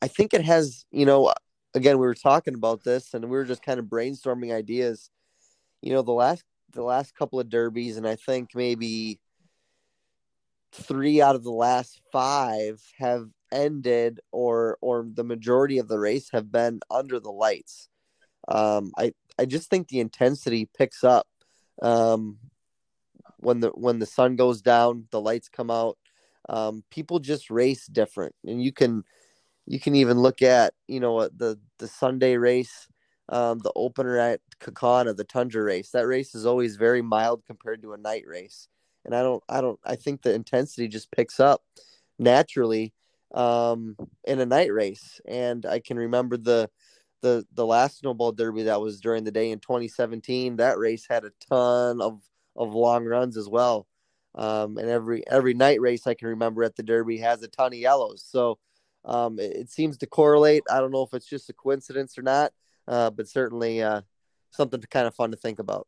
I 0.00 0.08
think 0.08 0.34
it 0.34 0.44
has. 0.44 0.84
You 0.90 1.06
know, 1.06 1.32
again, 1.74 1.98
we 1.98 2.06
were 2.06 2.14
talking 2.14 2.54
about 2.54 2.84
this, 2.84 3.14
and 3.14 3.24
we 3.24 3.30
were 3.30 3.44
just 3.44 3.62
kind 3.62 3.78
of 3.78 3.86
brainstorming 3.86 4.52
ideas. 4.52 5.10
You 5.80 5.92
know, 5.92 6.02
the 6.02 6.12
last 6.12 6.44
the 6.72 6.82
last 6.82 7.14
couple 7.14 7.38
of 7.38 7.48
derbies, 7.48 7.96
and 7.96 8.06
I 8.06 8.16
think 8.16 8.50
maybe 8.54 9.20
three 10.72 11.20
out 11.20 11.36
of 11.36 11.44
the 11.44 11.52
last 11.52 12.00
five 12.10 12.82
have 12.98 13.28
ended 13.52 14.20
or 14.32 14.78
or 14.80 15.06
the 15.12 15.24
majority 15.24 15.78
of 15.78 15.86
the 15.86 15.98
race 15.98 16.30
have 16.32 16.50
been 16.50 16.80
under 16.90 17.20
the 17.20 17.30
lights 17.30 17.90
um 18.48 18.92
i 18.98 19.12
i 19.38 19.44
just 19.44 19.70
think 19.70 19.88
the 19.88 20.00
intensity 20.00 20.68
picks 20.76 21.04
up 21.04 21.26
um 21.80 22.38
when 23.38 23.60
the 23.60 23.68
when 23.70 23.98
the 23.98 24.06
sun 24.06 24.36
goes 24.36 24.62
down 24.62 25.06
the 25.10 25.20
lights 25.20 25.48
come 25.48 25.70
out. 25.70 25.98
Um 26.48 26.82
people 26.90 27.18
just 27.18 27.50
race 27.50 27.86
different 27.86 28.34
and 28.44 28.62
you 28.62 28.72
can 28.72 29.04
you 29.66 29.78
can 29.78 29.94
even 29.94 30.18
look 30.18 30.42
at 30.42 30.74
you 30.88 30.98
know 30.98 31.28
the 31.28 31.58
the 31.78 31.86
sunday 31.86 32.36
race 32.36 32.88
um 33.28 33.60
the 33.60 33.72
opener 33.76 34.18
at 34.18 34.40
Kaukauna, 34.60 35.16
the 35.16 35.24
tundra 35.24 35.62
race. 35.62 35.90
That 35.90 36.06
race 36.06 36.34
is 36.34 36.46
always 36.46 36.76
very 36.76 37.02
mild 37.02 37.44
compared 37.46 37.82
to 37.82 37.92
a 37.92 37.98
night 37.98 38.24
race. 38.26 38.68
And 39.04 39.14
I 39.14 39.22
don't 39.22 39.42
I 39.48 39.60
don't 39.60 39.78
I 39.84 39.96
think 39.96 40.22
the 40.22 40.34
intensity 40.34 40.88
just 40.88 41.10
picks 41.10 41.40
up 41.40 41.62
naturally 42.18 42.92
um, 43.34 43.96
in 44.24 44.40
a 44.40 44.46
night 44.46 44.72
race. 44.72 45.20
And 45.26 45.64
I 45.66 45.78
can 45.80 45.96
remember 45.96 46.36
the 46.36 46.70
the 47.22 47.46
the 47.54 47.66
last 47.66 47.98
snowball 47.98 48.32
derby 48.32 48.64
that 48.64 48.80
was 48.80 49.00
during 49.00 49.24
the 49.24 49.30
day 49.30 49.50
in 49.50 49.58
2017. 49.58 50.56
That 50.56 50.78
race 50.78 51.06
had 51.08 51.24
a 51.24 51.32
ton 51.48 52.00
of 52.00 52.20
of 52.56 52.74
long 52.74 53.04
runs 53.04 53.36
as 53.36 53.48
well. 53.48 53.86
Um, 54.34 54.78
and 54.78 54.88
every 54.88 55.26
every 55.26 55.54
night 55.54 55.80
race 55.80 56.06
I 56.06 56.14
can 56.14 56.28
remember 56.28 56.62
at 56.64 56.76
the 56.76 56.82
derby 56.82 57.18
has 57.18 57.42
a 57.42 57.48
ton 57.48 57.72
of 57.72 57.78
yellows. 57.78 58.24
So 58.26 58.58
um, 59.04 59.38
it, 59.38 59.56
it, 59.56 59.70
seems 59.70 59.98
to 59.98 60.06
correlate. 60.06 60.62
I 60.70 60.78
don't 60.80 60.92
know 60.92 61.02
if 61.02 61.14
it's 61.14 61.26
just 61.26 61.50
a 61.50 61.52
coincidence 61.52 62.16
or 62.16 62.22
not, 62.22 62.52
uh, 62.86 63.10
but 63.10 63.28
certainly 63.28 63.82
uh, 63.82 64.02
something 64.50 64.80
to 64.80 64.86
kind 64.86 65.06
of 65.06 65.14
fun 65.14 65.32
to 65.32 65.36
think 65.36 65.58
about. 65.58 65.86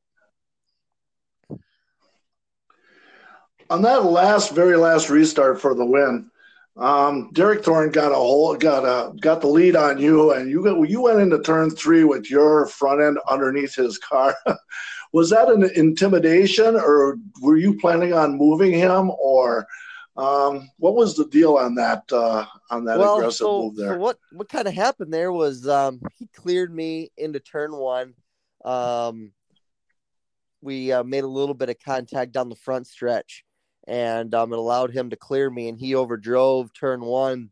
on 3.70 3.82
that 3.82 4.04
last, 4.04 4.52
very 4.52 4.76
last 4.76 5.10
restart 5.10 5.60
for 5.60 5.74
the 5.74 5.84
win, 5.84 6.30
um, 6.76 7.30
Derek 7.32 7.64
Thorn 7.64 7.90
got 7.90 8.12
a 8.12 8.16
whole 8.16 8.56
got 8.56 8.84
a 8.84 9.14
got 9.20 9.40
the 9.40 9.46
lead 9.46 9.76
on 9.76 9.98
you, 9.98 10.32
and 10.32 10.50
you 10.50 10.62
got 10.62 10.88
you 10.88 11.00
went 11.02 11.20
into 11.20 11.40
turn 11.40 11.70
three 11.70 12.04
with 12.04 12.30
your 12.30 12.66
front 12.66 13.00
end 13.00 13.18
underneath 13.30 13.74
his 13.74 13.98
car. 13.98 14.36
was 15.12 15.30
that 15.30 15.48
an 15.48 15.70
intimidation, 15.76 16.74
or 16.74 17.18
were 17.40 17.56
you 17.56 17.78
planning 17.78 18.12
on 18.12 18.36
moving 18.36 18.72
him, 18.72 19.10
or 19.20 19.68
um, 20.16 20.68
what 20.78 20.96
was 20.96 21.16
the 21.16 21.26
deal 21.26 21.56
on 21.56 21.76
that 21.76 22.02
uh, 22.10 22.44
on 22.70 22.84
that 22.86 22.98
well, 22.98 23.18
aggressive 23.18 23.36
so, 23.36 23.62
move 23.62 23.76
there? 23.76 23.94
So 23.94 23.98
what 23.98 24.18
what 24.32 24.48
kind 24.48 24.66
of 24.66 24.74
happened 24.74 25.14
there 25.14 25.30
was 25.30 25.68
um, 25.68 26.00
he 26.18 26.26
cleared 26.34 26.74
me 26.74 27.12
into 27.16 27.38
turn 27.38 27.72
one. 27.72 28.14
Um, 28.64 29.32
we 30.60 30.90
uh, 30.90 31.04
made 31.04 31.22
a 31.22 31.28
little 31.28 31.54
bit 31.54 31.68
of 31.68 31.76
contact 31.78 32.32
down 32.32 32.48
the 32.48 32.56
front 32.56 32.88
stretch 32.88 33.44
and 33.86 34.34
um, 34.34 34.52
it 34.52 34.58
allowed 34.58 34.92
him 34.92 35.10
to 35.10 35.16
clear 35.16 35.50
me. 35.50 35.68
And 35.68 35.78
he 35.78 35.94
overdrove 35.94 36.70
turn 36.74 37.04
one 37.04 37.50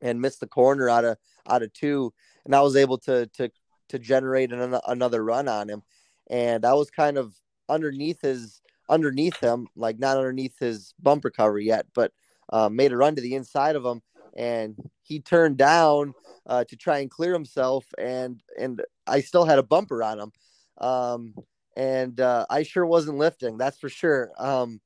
and 0.00 0.20
missed 0.20 0.40
the 0.40 0.46
corner 0.46 0.88
out 0.88 1.04
of 1.04 1.16
out 1.48 1.62
of 1.62 1.72
two, 1.72 2.12
and 2.44 2.54
I 2.54 2.62
was 2.62 2.76
able 2.76 2.98
to 2.98 3.26
to 3.26 3.50
to 3.88 3.98
generate 3.98 4.52
an, 4.52 4.78
another 4.86 5.24
run 5.24 5.48
on 5.48 5.68
him. 5.68 5.82
And 6.30 6.64
I 6.64 6.74
was 6.74 6.90
kind 6.90 7.18
of 7.18 7.34
underneath 7.68 8.20
his 8.20 8.60
underneath 8.88 9.38
him, 9.40 9.66
like 9.76 9.98
not 9.98 10.16
underneath 10.16 10.58
his 10.58 10.94
bumper 11.00 11.30
cover 11.30 11.58
yet, 11.58 11.86
but 11.94 12.12
uh, 12.50 12.68
made 12.68 12.92
a 12.92 12.96
run 12.96 13.14
to 13.16 13.22
the 13.22 13.34
inside 13.34 13.76
of 13.76 13.84
him, 13.84 14.02
and 14.36 14.76
he 15.02 15.20
turned 15.20 15.56
down 15.56 16.14
uh, 16.46 16.64
to 16.64 16.76
try 16.76 16.98
and 16.98 17.10
clear 17.10 17.32
himself, 17.32 17.86
and 17.98 18.42
and 18.58 18.82
I 19.06 19.20
still 19.20 19.44
had 19.44 19.58
a 19.58 19.62
bumper 19.62 20.02
on 20.02 20.20
him. 20.20 20.32
Um, 20.78 21.34
and 21.76 22.20
uh, 22.20 22.46
I 22.48 22.62
sure 22.62 22.86
wasn't 22.86 23.18
lifting, 23.18 23.58
that's 23.58 23.78
for 23.78 23.88
sure. 23.88 24.30
Um, 24.38 24.80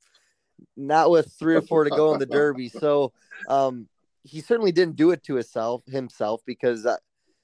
not 0.77 1.11
with 1.11 1.33
three 1.39 1.55
or 1.55 1.63
four 1.63 1.85
to 1.85 1.91
go 1.91 2.13
in 2.13 2.19
the 2.19 2.27
derby. 2.27 2.69
So 2.69 3.13
um, 3.49 3.89
he 4.23 4.41
certainly 4.41 4.73
didn't 4.73 4.97
do 4.97 5.11
it 5.11 5.23
to 5.25 5.35
himself 5.35 5.83
himself 5.87 6.43
because 6.47 6.87
uh, 6.87 6.97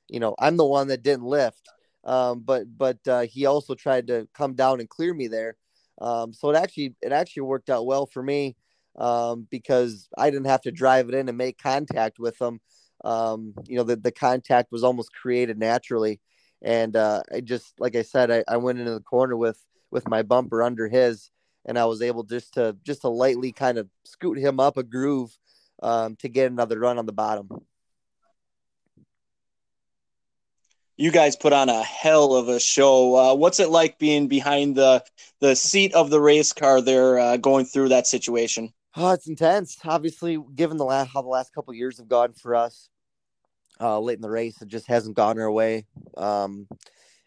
you 0.08 0.20
know 0.20 0.34
I'm 0.38 0.56
the 0.56 0.64
one 0.64 0.88
that 0.88 1.02
didn't 1.02 1.24
lift. 1.24 1.68
Um, 2.04 2.40
but 2.40 2.64
but 2.76 2.98
uh, 3.08 3.22
he 3.22 3.46
also 3.46 3.74
tried 3.74 4.08
to 4.08 4.28
come 4.34 4.54
down 4.54 4.80
and 4.80 4.88
clear 4.88 5.14
me 5.14 5.28
there. 5.28 5.56
Um, 6.00 6.32
so 6.32 6.50
it 6.50 6.56
actually 6.56 6.94
it 7.02 7.12
actually 7.12 7.42
worked 7.42 7.70
out 7.70 7.86
well 7.86 8.06
for 8.06 8.22
me 8.22 8.56
um, 8.96 9.46
because 9.50 10.08
I 10.16 10.30
didn't 10.30 10.46
have 10.46 10.62
to 10.62 10.72
drive 10.72 11.08
it 11.08 11.14
in 11.14 11.28
and 11.28 11.38
make 11.38 11.58
contact 11.58 12.18
with 12.18 12.40
him. 12.40 12.60
Um, 13.04 13.54
you 13.66 13.76
know 13.76 13.84
the 13.84 13.96
the 13.96 14.12
contact 14.12 14.72
was 14.72 14.84
almost 14.84 15.12
created 15.12 15.58
naturally, 15.58 16.20
and 16.62 16.94
uh, 16.96 17.22
I 17.32 17.40
just 17.40 17.74
like 17.78 17.96
I 17.96 18.02
said 18.02 18.30
I, 18.30 18.44
I 18.48 18.56
went 18.58 18.78
into 18.78 18.92
the 18.92 19.00
corner 19.00 19.36
with 19.36 19.62
with 19.90 20.08
my 20.08 20.22
bumper 20.22 20.62
under 20.62 20.88
his 20.88 21.30
and 21.64 21.78
I 21.78 21.84
was 21.86 22.02
able 22.02 22.22
just 22.22 22.54
to 22.54 22.76
just 22.84 23.02
to 23.02 23.08
lightly 23.08 23.52
kind 23.52 23.78
of 23.78 23.88
scoot 24.04 24.38
him 24.38 24.60
up 24.60 24.76
a 24.76 24.82
groove 24.82 25.36
um, 25.82 26.16
to 26.16 26.28
get 26.28 26.50
another 26.50 26.78
run 26.78 26.98
on 26.98 27.06
the 27.06 27.12
bottom. 27.12 27.48
You 30.96 31.10
guys 31.10 31.34
put 31.34 31.52
on 31.52 31.68
a 31.68 31.82
hell 31.82 32.34
of 32.34 32.48
a 32.48 32.60
show. 32.60 33.16
Uh, 33.16 33.34
what's 33.34 33.58
it 33.58 33.68
like 33.68 33.98
being 33.98 34.28
behind 34.28 34.76
the 34.76 35.04
the 35.40 35.56
seat 35.56 35.92
of 35.94 36.10
the 36.10 36.20
race 36.20 36.52
car 36.52 36.80
there, 36.80 37.18
uh, 37.18 37.36
going 37.36 37.64
through 37.64 37.88
that 37.88 38.06
situation? 38.06 38.72
Oh, 38.96 39.12
it's 39.12 39.26
intense. 39.26 39.76
Obviously, 39.84 40.38
given 40.54 40.76
the 40.76 40.84
last 40.84 41.10
how 41.12 41.22
the 41.22 41.28
last 41.28 41.52
couple 41.52 41.74
years 41.74 41.98
have 41.98 42.08
gone 42.08 42.32
for 42.32 42.54
us, 42.54 42.88
uh, 43.80 43.98
late 43.98 44.16
in 44.16 44.22
the 44.22 44.30
race, 44.30 44.62
it 44.62 44.68
just 44.68 44.86
hasn't 44.86 45.16
gone 45.16 45.40
our 45.40 45.50
way. 45.50 45.86
Um, 46.16 46.68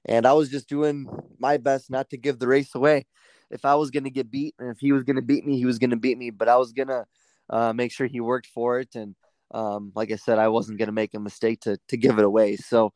and 0.06 0.26
I 0.26 0.32
was 0.32 0.50
just 0.50 0.70
doing 0.70 1.10
my 1.38 1.58
best 1.58 1.90
not 1.90 2.10
to 2.12 2.18
give 2.18 2.40
the 2.40 2.48
race 2.48 2.74
away. 2.74 3.06
If 3.50 3.66
I 3.66 3.76
was 3.76 3.92
going 3.92 4.04
to 4.04 4.10
get 4.10 4.32
beat, 4.32 4.56
and 4.60 4.70
if 4.70 4.80
he 4.80 4.92
was 4.92 5.04
going 5.04 5.16
to 5.16 5.22
beat 5.22 5.46
me, 5.46 5.58
he 5.58 5.66
was 5.66 5.80
going 5.80 5.92
to 5.92 5.96
beat 5.96 6.18
me. 6.18 6.30
But 6.30 6.50
I 6.50 6.58
was 6.58 6.74
going 6.74 6.90
to 6.90 7.06
uh, 7.50 7.74
make 7.74 7.92
sure 7.92 8.08
he 8.08 8.20
worked 8.20 8.48
for 8.48 8.80
it. 8.80 8.96
And 8.96 9.16
um, 9.52 9.92
like 9.96 10.12
I 10.12 10.16
said, 10.16 10.40
I 10.40 10.50
wasn't 10.50 10.78
going 10.78 10.88
to 10.88 10.94
make 10.94 11.14
a 11.14 11.20
mistake 11.20 11.62
to 11.62 11.78
to 11.88 11.98
give 11.98 12.18
it 12.18 12.26
away. 12.26 12.58
So, 12.58 12.94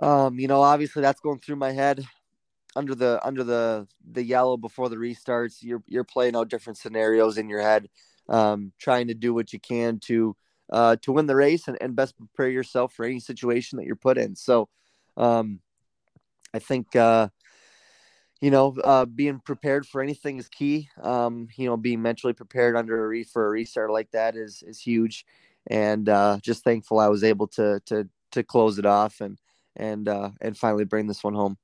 um, 0.00 0.38
you 0.38 0.48
know, 0.48 0.62
obviously 0.62 1.02
that's 1.02 1.20
going 1.20 1.40
through 1.40 1.56
my 1.56 1.72
head 1.72 2.04
under 2.76 2.94
the 2.94 3.20
under 3.26 3.42
the 3.42 3.86
the 4.12 4.22
yellow 4.22 4.56
before 4.56 4.88
the 4.88 4.96
restarts. 4.96 5.56
You're 5.60 5.82
you're 5.86 6.04
playing 6.04 6.36
out 6.36 6.48
different 6.48 6.78
scenarios 6.78 7.38
in 7.38 7.48
your 7.48 7.62
head, 7.62 7.88
um, 8.28 8.72
trying 8.78 9.08
to 9.08 9.14
do 9.14 9.34
what 9.34 9.52
you 9.52 9.58
can 9.58 9.98
to 10.00 10.36
uh, 10.70 10.96
to 11.02 11.12
win 11.12 11.26
the 11.26 11.36
race 11.36 11.66
and, 11.66 11.78
and 11.80 11.96
best 11.96 12.16
prepare 12.16 12.50
yourself 12.50 12.92
for 12.92 13.04
any 13.04 13.20
situation 13.20 13.78
that 13.78 13.86
you're 13.86 13.96
put 13.96 14.18
in. 14.18 14.36
So, 14.36 14.68
um, 15.16 15.60
I 16.54 16.58
think 16.58 16.94
uh, 16.94 17.28
you 18.40 18.50
know, 18.50 18.76
uh, 18.84 19.04
being 19.04 19.40
prepared 19.40 19.86
for 19.86 20.00
anything 20.00 20.38
is 20.38 20.48
key. 20.48 20.88
Um, 21.02 21.48
you 21.56 21.66
know, 21.66 21.76
being 21.76 22.02
mentally 22.02 22.32
prepared 22.32 22.76
under 22.76 23.04
a 23.04 23.08
re- 23.08 23.24
for 23.24 23.46
a 23.46 23.50
restart 23.50 23.90
like 23.90 24.10
that 24.12 24.36
is 24.36 24.62
is 24.66 24.80
huge, 24.80 25.24
and 25.68 26.08
uh, 26.08 26.38
just 26.42 26.64
thankful 26.64 26.98
I 27.00 27.08
was 27.08 27.24
able 27.24 27.48
to 27.48 27.80
to 27.86 28.08
to 28.32 28.42
close 28.44 28.78
it 28.78 28.86
off 28.86 29.20
and 29.20 29.38
and 29.76 30.08
uh, 30.08 30.30
and 30.40 30.56
finally 30.56 30.84
bring 30.84 31.06
this 31.08 31.24
one 31.24 31.34
home. 31.34 31.56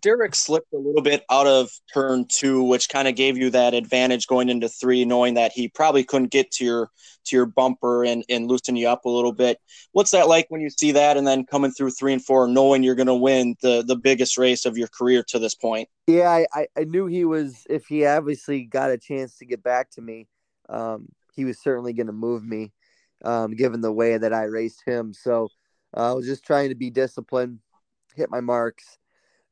Derek 0.00 0.34
slipped 0.34 0.72
a 0.72 0.78
little 0.78 1.02
bit 1.02 1.24
out 1.30 1.46
of 1.46 1.70
turn 1.92 2.26
two, 2.28 2.62
which 2.62 2.88
kind 2.88 3.06
of 3.06 3.14
gave 3.14 3.36
you 3.36 3.50
that 3.50 3.74
advantage 3.74 4.26
going 4.26 4.48
into 4.48 4.68
three, 4.68 5.04
knowing 5.04 5.34
that 5.34 5.52
he 5.54 5.68
probably 5.68 6.02
couldn't 6.02 6.30
get 6.30 6.50
to 6.52 6.64
your 6.64 6.90
to 7.26 7.36
your 7.36 7.46
bumper 7.46 8.04
and, 8.04 8.24
and 8.28 8.46
loosen 8.46 8.76
you 8.76 8.88
up 8.88 9.04
a 9.04 9.08
little 9.08 9.32
bit. 9.32 9.58
What's 9.92 10.10
that 10.12 10.28
like 10.28 10.46
when 10.48 10.60
you 10.60 10.70
see 10.70 10.92
that 10.92 11.16
and 11.16 11.26
then 11.26 11.44
coming 11.44 11.70
through 11.70 11.90
three 11.90 12.12
and 12.12 12.24
four, 12.24 12.48
knowing 12.48 12.82
you're 12.82 12.94
going 12.94 13.06
to 13.06 13.14
win 13.14 13.54
the 13.62 13.84
the 13.86 13.96
biggest 13.96 14.38
race 14.38 14.66
of 14.66 14.76
your 14.76 14.88
career 14.88 15.22
to 15.28 15.38
this 15.38 15.54
point? 15.54 15.88
Yeah, 16.06 16.44
I, 16.52 16.66
I 16.76 16.84
knew 16.84 17.06
he 17.06 17.24
was. 17.24 17.64
If 17.70 17.86
he 17.86 18.06
obviously 18.06 18.64
got 18.64 18.90
a 18.90 18.98
chance 18.98 19.38
to 19.38 19.46
get 19.46 19.62
back 19.62 19.90
to 19.92 20.00
me, 20.00 20.26
um, 20.68 21.08
he 21.34 21.44
was 21.44 21.60
certainly 21.60 21.92
going 21.92 22.08
to 22.08 22.12
move 22.12 22.44
me, 22.44 22.72
um, 23.24 23.54
given 23.54 23.80
the 23.82 23.92
way 23.92 24.18
that 24.18 24.32
I 24.32 24.44
raced 24.44 24.82
him. 24.84 25.12
So 25.12 25.48
uh, 25.96 26.10
I 26.10 26.14
was 26.14 26.26
just 26.26 26.44
trying 26.44 26.70
to 26.70 26.74
be 26.74 26.90
disciplined, 26.90 27.60
hit 28.16 28.30
my 28.30 28.40
marks 28.40 28.98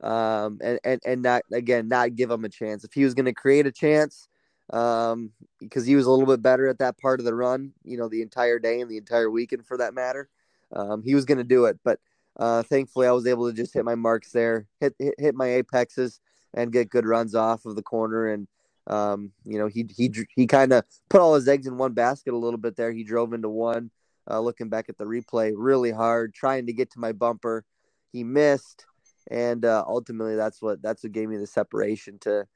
um, 0.03 0.59
and, 0.63 0.79
and, 0.85 1.01
and 1.05 1.23
not, 1.23 1.43
again, 1.53 1.89
not 1.89 2.17
give 2.17 2.31
him 2.31 2.45
a 2.45 2.49
chance. 2.49 2.85
If 2.85 2.93
he 2.93 3.05
was 3.05 3.15
going 3.15 3.27
to 3.27 3.33
create 3.33 3.67
a 3.67 3.73
chance, 3.73 4.29
um, 4.71 5.31
because 5.61 5.87
he 5.87 5.95
was 5.95 6.07
a 6.07 6.11
little 6.11 6.27
bit 6.27 6.43
better 6.43 6.69
at 6.69 6.79
that 6.79 6.99
part 6.99 7.21
of 7.21 7.27
the 7.27 7.35
run, 7.35 7.73
you 7.85 7.97
know, 7.97 8.09
the 8.09 8.23
entire 8.23 8.59
day 8.59 8.81
and 8.81 8.91
the 8.91 8.97
entire 8.97 9.31
weekend 9.31 9.67
for 9.67 9.77
that 9.77 9.95
matter, 9.95 10.29
um, 10.73 11.03
he 11.03 11.15
was 11.15 11.25
going 11.25 11.39
to 11.39 11.45
do 11.45 11.67
it. 11.67 11.79
But 11.85 12.01
uh, 12.39 12.63
thankfully, 12.63 13.07
I 13.07 13.13
was 13.13 13.27
able 13.27 13.49
to 13.49 13.57
just 13.57 13.75
hit 13.75 13.85
my 13.85 13.95
marks 13.95 14.33
there, 14.33 14.67
hit, 14.81 14.95
hit, 14.99 15.15
hit 15.19 15.35
my 15.35 15.47
apexes, 15.47 16.21
and 16.55 16.73
get 16.73 16.91
good 16.91 17.07
runs 17.07 17.35
off 17.35 17.67
of 17.67 17.77
the 17.77 17.83
corner. 17.83 18.29
And, 18.29 18.49
um, 18.87 19.33
you 19.45 19.59
know, 19.59 19.67
he, 19.67 19.87
he, 19.97 20.13
he 20.35 20.47
kind 20.47 20.73
of 20.73 20.85
put 21.09 21.21
all 21.21 21.35
his 21.35 21.49
eggs 21.49 21.67
in 21.67 21.77
one 21.77 21.93
basket 21.93 22.33
a 22.33 22.39
little 22.39 22.59
bit 22.59 22.77
there. 22.77 22.93
He 22.93 23.05
drove 23.05 23.33
into 23.33 23.49
one, 23.49 23.91
uh, 24.31 24.41
looking 24.41 24.69
back 24.69 24.89
at 24.89 24.99
the 24.99 25.05
replay 25.05 25.53
really 25.55 25.91
hard, 25.91 26.35
trying 26.35 26.67
to 26.67 26.73
get 26.73 26.91
to 26.93 27.01
my 27.01 27.13
bumper. 27.13 27.65
He 28.13 28.25
missed 28.25 28.87
and 29.31 29.65
uh, 29.65 29.85
ultimately 29.87 30.37
that's 30.37 30.61
what 30.61 30.83
that's 30.83 31.03
what 31.03 31.13
gave 31.13 31.29
me 31.29 31.37
the 31.37 31.47
separation 31.47 32.19
to 32.21 32.47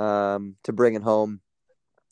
um, 0.00 0.56
to 0.64 0.72
bring 0.72 0.94
it 0.94 1.02
home. 1.02 1.40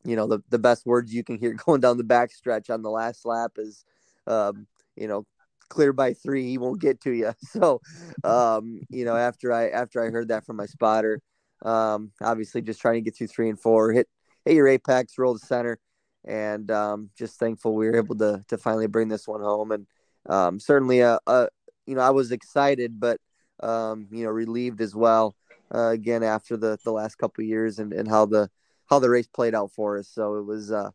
You 0.04 0.16
know, 0.16 0.26
the 0.26 0.42
the 0.48 0.58
best 0.58 0.86
words 0.86 1.12
you 1.12 1.24
can 1.24 1.38
hear 1.38 1.54
going 1.66 1.80
down 1.80 1.96
the 1.96 2.04
back 2.04 2.32
stretch 2.32 2.70
on 2.70 2.82
the 2.82 2.90
last 2.90 3.24
lap 3.24 3.52
is, 3.56 3.84
um, 4.26 4.66
you 4.96 5.08
know, 5.08 5.26
clear 5.68 5.92
by 5.92 6.12
three, 6.12 6.48
he 6.48 6.58
won't 6.58 6.80
get 6.80 7.00
to 7.02 7.12
you. 7.12 7.32
So, 7.46 7.80
um, 8.24 8.82
you 8.90 9.04
know, 9.04 9.16
after 9.16 9.52
I 9.52 9.68
after 9.68 10.04
I 10.04 10.10
heard 10.10 10.28
that 10.28 10.44
from 10.44 10.56
my 10.56 10.66
spotter, 10.66 11.22
um, 11.62 12.12
obviously 12.22 12.62
just 12.62 12.80
trying 12.80 12.96
to 12.96 13.00
get 13.00 13.16
through 13.16 13.28
three 13.28 13.48
and 13.48 13.58
four, 13.58 13.92
hit 13.92 14.08
hit 14.44 14.54
your 14.54 14.68
apex, 14.68 15.18
roll 15.18 15.32
the 15.32 15.38
center, 15.38 15.78
and 16.24 16.70
um, 16.70 17.10
just 17.16 17.38
thankful 17.38 17.74
we 17.74 17.86
were 17.86 17.96
able 17.96 18.16
to 18.16 18.44
to 18.48 18.58
finally 18.58 18.86
bring 18.86 19.08
this 19.08 19.26
one 19.26 19.40
home. 19.40 19.72
And 19.72 19.86
um, 20.26 20.60
certainly, 20.60 21.00
a, 21.00 21.18
a 21.26 21.48
you 21.86 21.94
know, 21.94 22.02
I 22.02 22.10
was 22.10 22.32
excited, 22.32 23.00
but 23.00 23.18
um, 23.62 24.06
you 24.10 24.24
know, 24.24 24.30
relieved 24.30 24.80
as 24.80 24.94
well. 24.94 25.34
Uh, 25.72 25.88
again, 25.88 26.22
after 26.22 26.56
the 26.56 26.78
the 26.84 26.90
last 26.90 27.16
couple 27.16 27.44
years 27.44 27.78
and, 27.78 27.92
and 27.92 28.08
how 28.08 28.26
the 28.26 28.50
how 28.88 28.98
the 28.98 29.08
race 29.08 29.28
played 29.28 29.54
out 29.54 29.70
for 29.72 29.98
us. 29.98 30.08
So 30.08 30.36
it 30.36 30.44
was 30.44 30.72
uh, 30.72 30.90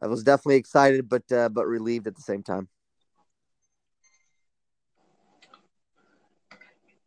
I 0.00 0.06
was 0.06 0.22
definitely 0.22 0.56
excited, 0.56 1.08
but 1.08 1.30
uh, 1.32 1.48
but 1.48 1.66
relieved 1.66 2.06
at 2.06 2.16
the 2.16 2.22
same 2.22 2.42
time. 2.42 2.68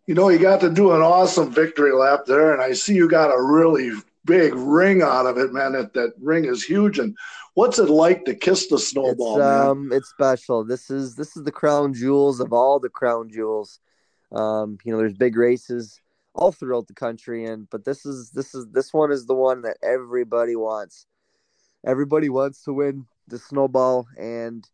You 0.08 0.16
know, 0.16 0.30
you 0.30 0.40
got 0.40 0.62
to 0.62 0.70
do 0.70 0.94
an 0.94 1.02
awesome 1.02 1.52
victory 1.52 1.92
lap 1.92 2.22
there, 2.26 2.54
and 2.54 2.62
I 2.62 2.72
see 2.72 2.96
you 2.96 3.10
got 3.10 3.28
a 3.28 3.42
really 3.42 3.92
big 4.24 4.54
ring 4.56 5.02
out 5.02 5.26
of 5.26 5.38
it, 5.38 5.52
man. 5.54 5.74
That 5.74 5.94
that 5.94 6.14
ring 6.20 6.46
is 6.46 6.64
huge. 6.64 6.98
And 6.98 7.16
what's 7.56 7.78
it 7.78 7.90
like 7.90 8.24
to 8.26 8.34
kiss 8.34 8.68
the 8.68 8.80
snowball? 8.80 9.38
It's, 9.38 9.46
um, 9.46 9.90
it's 9.92 10.10
special. 10.10 10.64
This 10.64 10.90
is 10.90 11.16
this 11.16 11.36
is 11.36 11.44
the 11.44 11.52
crown 11.52 11.94
jewels 11.94 12.40
of 12.40 12.54
all 12.54 12.80
the 12.80 12.90
crown 12.90 13.30
jewels. 13.30 13.80
Um, 14.32 14.78
you 14.84 14.92
know, 14.92 14.98
there's 14.98 15.14
big 15.14 15.38
races 15.38 16.02
all 16.34 16.52
throughout 16.52 16.88
the 16.88 16.94
country, 16.94 17.46
and 17.46 17.70
but 17.70 17.86
this 17.86 18.06
is 18.06 18.32
this 18.32 18.54
is 18.54 18.68
this 18.72 18.94
one 18.94 19.12
is 19.12 19.26
the 19.26 19.36
one 19.36 19.62
that 19.64 19.78
everybody 19.82 20.56
wants. 20.56 21.06
Everybody 21.86 22.30
wants 22.30 22.64
to 22.64 22.74
win 22.74 23.06
the 23.28 23.38
snowball 23.38 24.08
and 24.18 24.68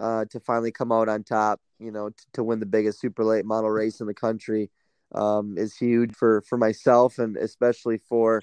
uh, 0.00 0.24
to 0.30 0.40
finally 0.40 0.72
come 0.72 0.92
out 0.92 1.08
on 1.08 1.22
top. 1.24 1.60
You 1.78 1.90
know, 1.90 2.10
t- 2.10 2.16
to 2.34 2.44
win 2.44 2.60
the 2.60 2.66
biggest 2.66 3.00
super 3.00 3.24
late 3.24 3.44
model 3.44 3.70
race 3.70 4.00
in 4.00 4.06
the 4.06 4.14
country 4.14 4.70
um, 5.14 5.56
is 5.58 5.76
huge 5.76 6.14
for 6.14 6.42
for 6.42 6.56
myself 6.56 7.18
and 7.18 7.36
especially 7.36 7.98
for 7.98 8.40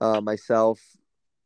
uh, 0.00 0.20
myself, 0.20 0.80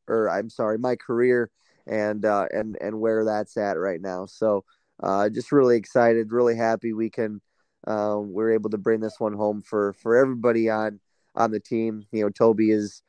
or 0.09 0.29
I'm 0.29 0.51
sorry, 0.51 0.79
my 0.79 0.97
career 0.97 1.51
and 1.87 2.25
uh, 2.25 2.47
and 2.53 2.77
and 2.81 3.01
where 3.01 3.25
that's 3.25 3.57
at 3.57 3.79
right 3.79 4.01
now. 4.01 4.27
So, 4.27 4.65
uh, 5.03 5.29
just 5.29 5.53
really 5.53 5.77
excited, 5.77 6.33
really 6.33 6.57
happy 6.57 6.93
we 6.93 7.11
can 7.11 7.41
um, 7.87 8.33
we're 8.33 8.53
able 8.53 8.71
to 8.71 8.79
bring 8.79 9.01
this 9.01 9.19
one 9.19 9.33
home 9.33 9.63
for 9.63 9.93
for 9.95 10.17
everybody 10.17 10.69
on 10.69 11.01
on 11.35 11.51
the 11.51 11.61
team. 11.61 12.07
You 12.13 12.23
know, 12.23 12.31
Toby 12.31 12.71
is. 12.71 13.03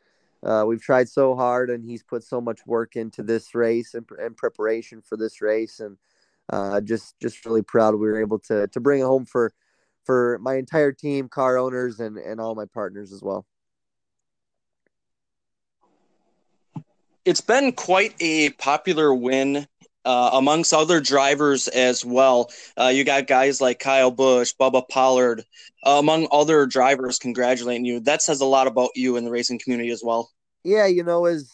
Uh, 0.43 0.63
we've 0.67 0.81
tried 0.81 1.07
so 1.07 1.35
hard, 1.35 1.69
and 1.69 1.85
he's 1.85 2.01
put 2.01 2.23
so 2.23 2.41
much 2.41 2.65
work 2.65 2.95
into 2.95 3.21
this 3.21 3.53
race 3.53 3.93
and, 3.93 4.07
and 4.19 4.35
preparation 4.35 4.99
for 4.99 5.15
this 5.15 5.39
race, 5.39 5.79
and 5.79 5.97
uh, 6.51 6.81
just 6.81 7.19
just 7.19 7.45
really 7.45 7.61
proud 7.61 7.93
we 7.93 8.07
were 8.07 8.19
able 8.19 8.39
to 8.39 8.67
to 8.67 8.79
bring 8.79 9.01
it 9.01 9.05
home 9.05 9.25
for 9.25 9.53
for 10.03 10.39
my 10.41 10.55
entire 10.55 10.91
team, 10.91 11.29
car 11.29 11.57
owners, 11.57 11.99
and 11.99 12.17
and 12.17 12.41
all 12.41 12.55
my 12.55 12.65
partners 12.65 13.13
as 13.13 13.21
well. 13.21 13.45
It's 17.23 17.41
been 17.41 17.71
quite 17.73 18.15
a 18.19 18.49
popular 18.51 19.13
win 19.13 19.67
uh, 20.05 20.31
amongst 20.33 20.73
other 20.73 20.99
drivers 20.99 21.67
as 21.67 22.03
well. 22.03 22.51
Uh, 22.77 22.87
you 22.87 23.03
got 23.03 23.27
guys 23.27 23.61
like 23.61 23.79
Kyle 23.79 24.11
Busch, 24.11 24.53
Bubba 24.59 24.87
Pollard, 24.87 25.43
uh, 25.85 25.97
among 25.99 26.27
other 26.31 26.65
drivers 26.65 27.19
congratulating 27.19 27.85
you. 27.85 27.99
That 27.99 28.21
says 28.21 28.41
a 28.41 28.45
lot 28.45 28.67
about 28.67 28.91
you 28.95 29.17
in 29.17 29.25
the 29.25 29.31
racing 29.31 29.59
community 29.59 29.91
as 29.91 30.03
well. 30.03 30.29
Yeah, 30.63 30.85
you 30.87 31.03
know, 31.03 31.25
as 31.25 31.49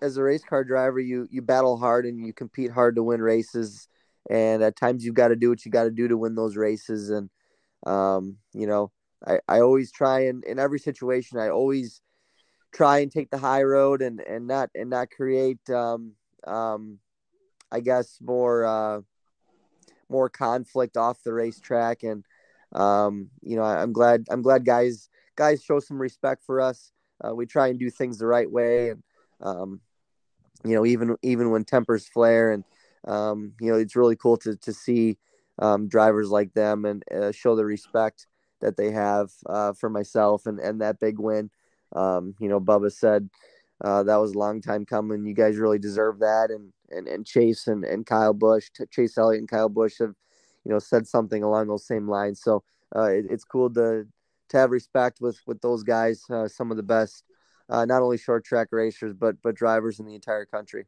as 0.00 0.16
a 0.16 0.22
race 0.22 0.42
car 0.44 0.64
driver, 0.64 1.00
you 1.00 1.28
you 1.30 1.42
battle 1.42 1.78
hard 1.78 2.06
and 2.06 2.24
you 2.26 2.32
compete 2.32 2.70
hard 2.70 2.96
to 2.96 3.02
win 3.02 3.22
races, 3.22 3.88
and 4.30 4.62
at 4.62 4.76
times 4.76 5.04
you've 5.04 5.14
got 5.14 5.28
to 5.28 5.36
do 5.36 5.50
what 5.50 5.64
you 5.64 5.70
got 5.70 5.84
to 5.84 5.90
do 5.90 6.08
to 6.08 6.16
win 6.16 6.34
those 6.34 6.56
races. 6.56 7.10
And 7.10 7.30
um, 7.86 8.36
you 8.52 8.66
know, 8.66 8.90
I 9.26 9.40
I 9.48 9.60
always 9.60 9.92
try 9.92 10.26
and 10.26 10.44
in 10.44 10.58
every 10.58 10.78
situation, 10.78 11.38
I 11.38 11.48
always 11.48 12.00
try 12.72 12.98
and 13.00 13.12
take 13.12 13.30
the 13.30 13.38
high 13.38 13.62
road 13.62 14.02
and 14.02 14.20
and 14.20 14.46
not 14.46 14.70
and 14.74 14.90
not 14.90 15.10
create 15.10 15.58
um 15.70 16.12
um 16.46 16.98
I 17.72 17.80
guess 17.80 18.18
more 18.20 18.64
uh, 18.64 19.00
more 20.08 20.28
conflict 20.28 20.96
off 20.96 21.22
the 21.24 21.32
racetrack, 21.32 22.02
and 22.02 22.24
um, 22.72 23.30
you 23.42 23.56
know 23.56 23.62
I, 23.62 23.82
am 23.82 23.92
glad 23.92 24.26
I'm 24.30 24.42
glad 24.42 24.64
guys 24.64 25.08
guys 25.34 25.64
show 25.64 25.80
some 25.80 26.00
respect 26.00 26.44
for 26.44 26.60
us. 26.60 26.92
Uh, 27.24 27.34
we 27.34 27.46
try 27.46 27.68
and 27.68 27.78
do 27.78 27.90
things 27.90 28.18
the 28.18 28.26
right 28.26 28.50
way, 28.50 28.90
and 28.90 29.02
um, 29.40 29.80
you 30.64 30.74
know 30.74 30.84
even 30.84 31.16
even 31.22 31.50
when 31.50 31.64
tempers 31.64 32.06
flare, 32.06 32.52
and 32.52 32.64
um, 33.08 33.54
you 33.58 33.72
know 33.72 33.78
it's 33.78 33.96
really 33.96 34.16
cool 34.16 34.36
to 34.36 34.54
to 34.56 34.72
see 34.72 35.16
um, 35.58 35.88
drivers 35.88 36.30
like 36.30 36.52
them 36.52 36.84
and 36.84 37.02
uh, 37.10 37.32
show 37.32 37.56
the 37.56 37.64
respect 37.64 38.26
that 38.60 38.76
they 38.76 38.90
have 38.90 39.30
uh, 39.46 39.72
for 39.72 39.88
myself 39.88 40.44
and 40.46 40.60
and 40.60 40.82
that 40.82 41.00
big 41.00 41.18
win. 41.18 41.50
Um, 41.96 42.34
you 42.38 42.48
know, 42.48 42.60
Bubba 42.60 42.92
said 42.92 43.28
uh, 43.82 44.02
that 44.04 44.16
was 44.16 44.32
a 44.32 44.38
long 44.38 44.60
time 44.60 44.84
coming. 44.84 45.26
You 45.26 45.34
guys 45.34 45.56
really 45.56 45.78
deserve 45.78 46.20
that, 46.20 46.50
and 46.50 46.72
and, 46.92 47.08
and 47.08 47.26
Chase 47.26 47.66
and, 47.66 47.84
and 47.84 48.06
Kyle 48.06 48.34
Busch, 48.34 48.68
Chase 48.90 49.18
Elliott 49.18 49.40
and 49.40 49.48
Kyle 49.48 49.68
Busch 49.68 49.98
have, 49.98 50.14
you 50.64 50.72
know, 50.72 50.78
said 50.78 51.06
something 51.06 51.42
along 51.42 51.68
those 51.68 51.86
same 51.86 52.08
lines. 52.08 52.40
So 52.42 52.62
uh, 52.94 53.10
it, 53.10 53.26
it's 53.30 53.44
cool 53.44 53.70
to 53.74 54.06
to 54.50 54.56
have 54.56 54.70
respect 54.70 55.20
with 55.20 55.40
with 55.46 55.60
those 55.60 55.82
guys, 55.82 56.22
uh, 56.30 56.48
some 56.48 56.70
of 56.70 56.76
the 56.76 56.82
best, 56.82 57.24
uh, 57.68 57.84
not 57.84 58.02
only 58.02 58.18
short 58.18 58.44
track 58.44 58.68
racers 58.70 59.14
but 59.14 59.36
but 59.42 59.54
drivers 59.54 59.98
in 59.98 60.06
the 60.06 60.14
entire 60.14 60.44
country. 60.44 60.86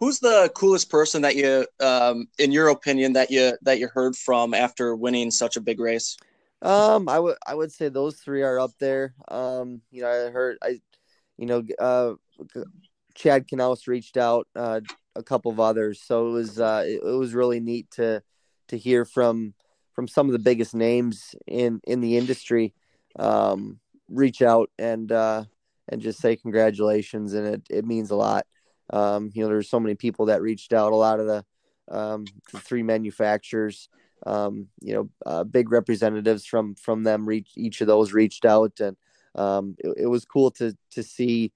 Who's 0.00 0.18
the 0.18 0.50
coolest 0.54 0.90
person 0.90 1.22
that 1.22 1.36
you, 1.36 1.66
um, 1.80 2.28
in 2.38 2.52
your 2.52 2.68
opinion, 2.68 3.14
that 3.14 3.30
you 3.30 3.56
that 3.62 3.78
you 3.78 3.88
heard 3.88 4.16
from 4.16 4.52
after 4.52 4.94
winning 4.94 5.30
such 5.30 5.56
a 5.56 5.60
big 5.60 5.80
race? 5.80 6.16
Um, 6.62 7.08
I 7.08 7.18
would 7.18 7.36
I 7.46 7.54
would 7.54 7.72
say 7.72 7.88
those 7.88 8.16
three 8.16 8.42
are 8.42 8.58
up 8.58 8.72
there. 8.78 9.14
Um, 9.28 9.82
you 9.90 10.02
know, 10.02 10.08
I 10.08 10.30
heard 10.30 10.58
I, 10.62 10.80
you 11.36 11.46
know, 11.46 11.62
uh, 11.78 12.14
Chad 13.14 13.46
Knaus 13.48 13.86
reached 13.86 14.16
out, 14.16 14.48
uh, 14.56 14.80
a 15.16 15.22
couple 15.22 15.52
of 15.52 15.60
others, 15.60 16.02
so 16.02 16.28
it 16.28 16.32
was 16.32 16.60
uh, 16.60 16.84
it, 16.86 17.00
it 17.04 17.18
was 17.18 17.34
really 17.34 17.60
neat 17.60 17.90
to 17.92 18.22
to 18.68 18.76
hear 18.76 19.04
from 19.04 19.54
from 19.92 20.08
some 20.08 20.26
of 20.26 20.32
the 20.32 20.38
biggest 20.38 20.74
names 20.74 21.34
in 21.46 21.80
in 21.84 22.00
the 22.00 22.16
industry, 22.16 22.74
um, 23.18 23.78
reach 24.08 24.42
out 24.42 24.70
and 24.78 25.12
uh, 25.12 25.44
and 25.88 26.00
just 26.00 26.20
say 26.20 26.36
congratulations, 26.36 27.34
and 27.34 27.46
it 27.46 27.62
it 27.70 27.84
means 27.84 28.10
a 28.10 28.16
lot. 28.16 28.46
Um, 28.90 29.30
you 29.34 29.42
know, 29.42 29.48
there's 29.48 29.70
so 29.70 29.80
many 29.80 29.94
people 29.94 30.26
that 30.26 30.42
reached 30.42 30.72
out. 30.72 30.92
A 30.92 30.96
lot 30.96 31.20
of 31.20 31.26
the, 31.26 31.44
um, 31.88 32.26
the 32.52 32.60
three 32.60 32.82
manufacturers, 32.82 33.88
um, 34.26 34.68
you 34.80 34.94
know, 34.94 35.08
uh, 35.24 35.44
big 35.44 35.70
representatives 35.70 36.44
from 36.44 36.74
from 36.74 37.04
them. 37.04 37.26
Reach 37.26 37.50
each 37.56 37.80
of 37.80 37.86
those 37.86 38.12
reached 38.12 38.44
out, 38.44 38.80
and 38.80 38.96
um, 39.36 39.76
it, 39.78 39.94
it 39.98 40.06
was 40.06 40.24
cool 40.24 40.50
to 40.52 40.76
to 40.92 41.02
see 41.02 41.52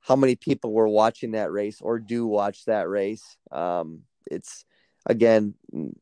how 0.00 0.16
many 0.16 0.34
people 0.34 0.72
were 0.72 0.88
watching 0.88 1.32
that 1.32 1.52
race 1.52 1.80
or 1.80 1.98
do 1.98 2.26
watch 2.26 2.64
that 2.64 2.88
race. 2.88 3.36
Um, 3.52 4.02
it's 4.30 4.64
again, 5.06 5.54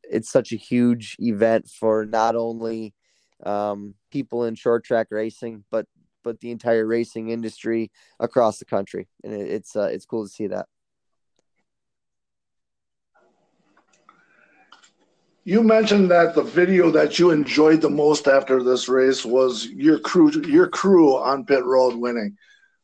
it's 0.02 0.30
such 0.30 0.52
a 0.52 0.56
huge 0.56 1.16
event 1.18 1.68
for 1.68 2.04
not 2.04 2.36
only 2.36 2.94
um, 3.44 3.94
people 4.10 4.44
in 4.44 4.54
short 4.54 4.84
track 4.84 5.08
racing, 5.10 5.64
but 5.70 5.86
but 6.24 6.40
the 6.40 6.50
entire 6.50 6.86
racing 6.86 7.30
industry 7.30 7.90
across 8.20 8.58
the 8.58 8.64
country, 8.64 9.08
and 9.24 9.32
it, 9.32 9.48
it's 9.48 9.76
uh, 9.76 9.88
it's 9.92 10.04
cool 10.04 10.24
to 10.24 10.30
see 10.30 10.46
that. 10.48 10.66
You 15.44 15.62
mentioned 15.62 16.10
that 16.10 16.34
the 16.34 16.42
video 16.42 16.90
that 16.90 17.18
you 17.18 17.30
enjoyed 17.30 17.80
the 17.80 17.88
most 17.88 18.28
after 18.28 18.62
this 18.62 18.86
race 18.86 19.24
was 19.24 19.66
your 19.68 19.98
crew, 19.98 20.30
your 20.42 20.68
crew 20.68 21.16
on 21.16 21.46
pit 21.46 21.64
road 21.64 21.94
winning. 21.94 22.36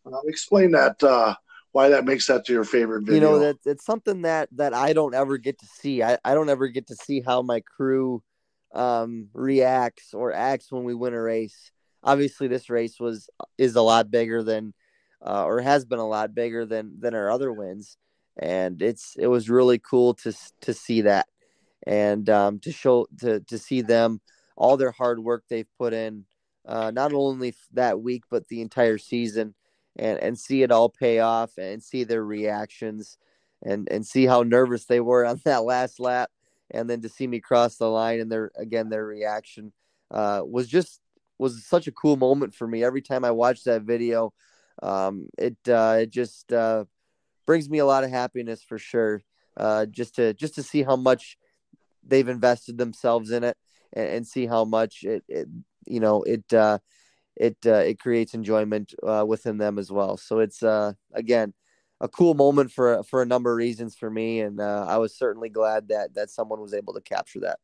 Uh, 0.06 0.18
explain 0.26 0.70
that 0.72 1.02
uh, 1.02 1.34
why 1.72 1.88
that 1.88 2.04
makes 2.04 2.26
that 2.26 2.44
to 2.44 2.52
your 2.52 2.64
favorite 2.64 3.02
video. 3.02 3.14
You 3.14 3.20
know 3.20 3.38
that 3.38 3.56
it's 3.64 3.84
something 3.84 4.22
that 4.22 4.48
that 4.52 4.74
I 4.74 4.92
don't 4.92 5.14
ever 5.14 5.38
get 5.38 5.58
to 5.60 5.66
see. 5.66 6.02
I, 6.02 6.18
I 6.24 6.34
don't 6.34 6.50
ever 6.50 6.68
get 6.68 6.88
to 6.88 6.96
see 6.96 7.20
how 7.20 7.42
my 7.42 7.60
crew 7.60 8.22
um, 8.74 9.28
reacts 9.32 10.14
or 10.14 10.32
acts 10.32 10.70
when 10.70 10.84
we 10.84 10.94
win 10.94 11.14
a 11.14 11.20
race 11.20 11.72
obviously 12.04 12.46
this 12.46 12.70
race 12.70 13.00
was 13.00 13.28
is 13.58 13.74
a 13.74 13.82
lot 13.82 14.10
bigger 14.10 14.42
than 14.42 14.74
uh, 15.26 15.44
or 15.44 15.60
has 15.60 15.84
been 15.84 15.98
a 15.98 16.06
lot 16.06 16.34
bigger 16.34 16.66
than 16.66 17.00
than 17.00 17.14
our 17.14 17.30
other 17.30 17.52
wins 17.52 17.96
and 18.36 18.82
it's 18.82 19.16
it 19.18 19.26
was 19.26 19.50
really 19.50 19.78
cool 19.78 20.14
to 20.14 20.32
to 20.60 20.74
see 20.74 21.00
that 21.00 21.26
and 21.86 22.28
um, 22.28 22.58
to 22.60 22.70
show 22.70 23.06
to 23.18 23.40
to 23.40 23.58
see 23.58 23.80
them 23.80 24.20
all 24.56 24.76
their 24.76 24.92
hard 24.92 25.18
work 25.18 25.42
they've 25.48 25.70
put 25.78 25.92
in 25.92 26.24
uh, 26.66 26.90
not 26.90 27.12
only 27.12 27.54
that 27.72 28.00
week 28.00 28.22
but 28.30 28.46
the 28.48 28.60
entire 28.60 28.98
season 28.98 29.54
and 29.96 30.18
and 30.18 30.38
see 30.38 30.62
it 30.62 30.70
all 30.70 30.88
pay 30.88 31.20
off 31.20 31.56
and 31.58 31.82
see 31.82 32.04
their 32.04 32.24
reactions 32.24 33.16
and 33.62 33.88
and 33.90 34.06
see 34.06 34.26
how 34.26 34.42
nervous 34.42 34.84
they 34.86 35.00
were 35.00 35.24
on 35.24 35.40
that 35.44 35.64
last 35.64 36.00
lap 36.00 36.30
and 36.70 36.88
then 36.88 37.00
to 37.02 37.08
see 37.08 37.26
me 37.26 37.40
cross 37.40 37.76
the 37.76 37.88
line 37.88 38.20
and 38.20 38.30
their 38.30 38.50
again 38.56 38.88
their 38.88 39.06
reaction 39.06 39.72
uh, 40.10 40.42
was 40.44 40.68
just 40.68 41.00
was 41.38 41.64
such 41.64 41.86
a 41.86 41.92
cool 41.92 42.16
moment 42.16 42.54
for 42.54 42.66
me. 42.66 42.84
Every 42.84 43.02
time 43.02 43.24
I 43.24 43.30
watch 43.30 43.64
that 43.64 43.82
video, 43.82 44.32
um, 44.82 45.28
it 45.38 45.56
uh, 45.68 45.98
it 46.00 46.10
just 46.10 46.52
uh, 46.52 46.84
brings 47.46 47.68
me 47.68 47.78
a 47.78 47.86
lot 47.86 48.04
of 48.04 48.10
happiness 48.10 48.62
for 48.62 48.78
sure. 48.78 49.22
Uh, 49.56 49.86
just 49.86 50.16
to 50.16 50.34
just 50.34 50.54
to 50.56 50.62
see 50.62 50.82
how 50.82 50.96
much 50.96 51.36
they've 52.06 52.28
invested 52.28 52.76
themselves 52.76 53.30
in 53.30 53.44
it 53.44 53.56
and, 53.92 54.08
and 54.08 54.26
see 54.26 54.46
how 54.46 54.64
much 54.64 55.04
it, 55.04 55.24
it 55.28 55.48
you 55.86 56.00
know 56.00 56.22
it 56.22 56.52
uh, 56.52 56.78
it 57.36 57.56
uh, 57.66 57.74
it 57.74 57.98
creates 57.98 58.34
enjoyment 58.34 58.94
uh, 59.02 59.24
within 59.26 59.58
them 59.58 59.78
as 59.78 59.90
well. 59.90 60.16
So 60.16 60.38
it's 60.40 60.62
uh, 60.62 60.92
again 61.12 61.54
a 62.00 62.08
cool 62.08 62.34
moment 62.34 62.70
for 62.72 63.02
for 63.04 63.22
a 63.22 63.26
number 63.26 63.50
of 63.52 63.56
reasons 63.56 63.94
for 63.96 64.10
me, 64.10 64.40
and 64.40 64.60
uh, 64.60 64.86
I 64.88 64.98
was 64.98 65.16
certainly 65.16 65.48
glad 65.48 65.88
that 65.88 66.14
that 66.14 66.30
someone 66.30 66.60
was 66.60 66.74
able 66.74 66.94
to 66.94 67.00
capture 67.00 67.40
that. 67.40 67.58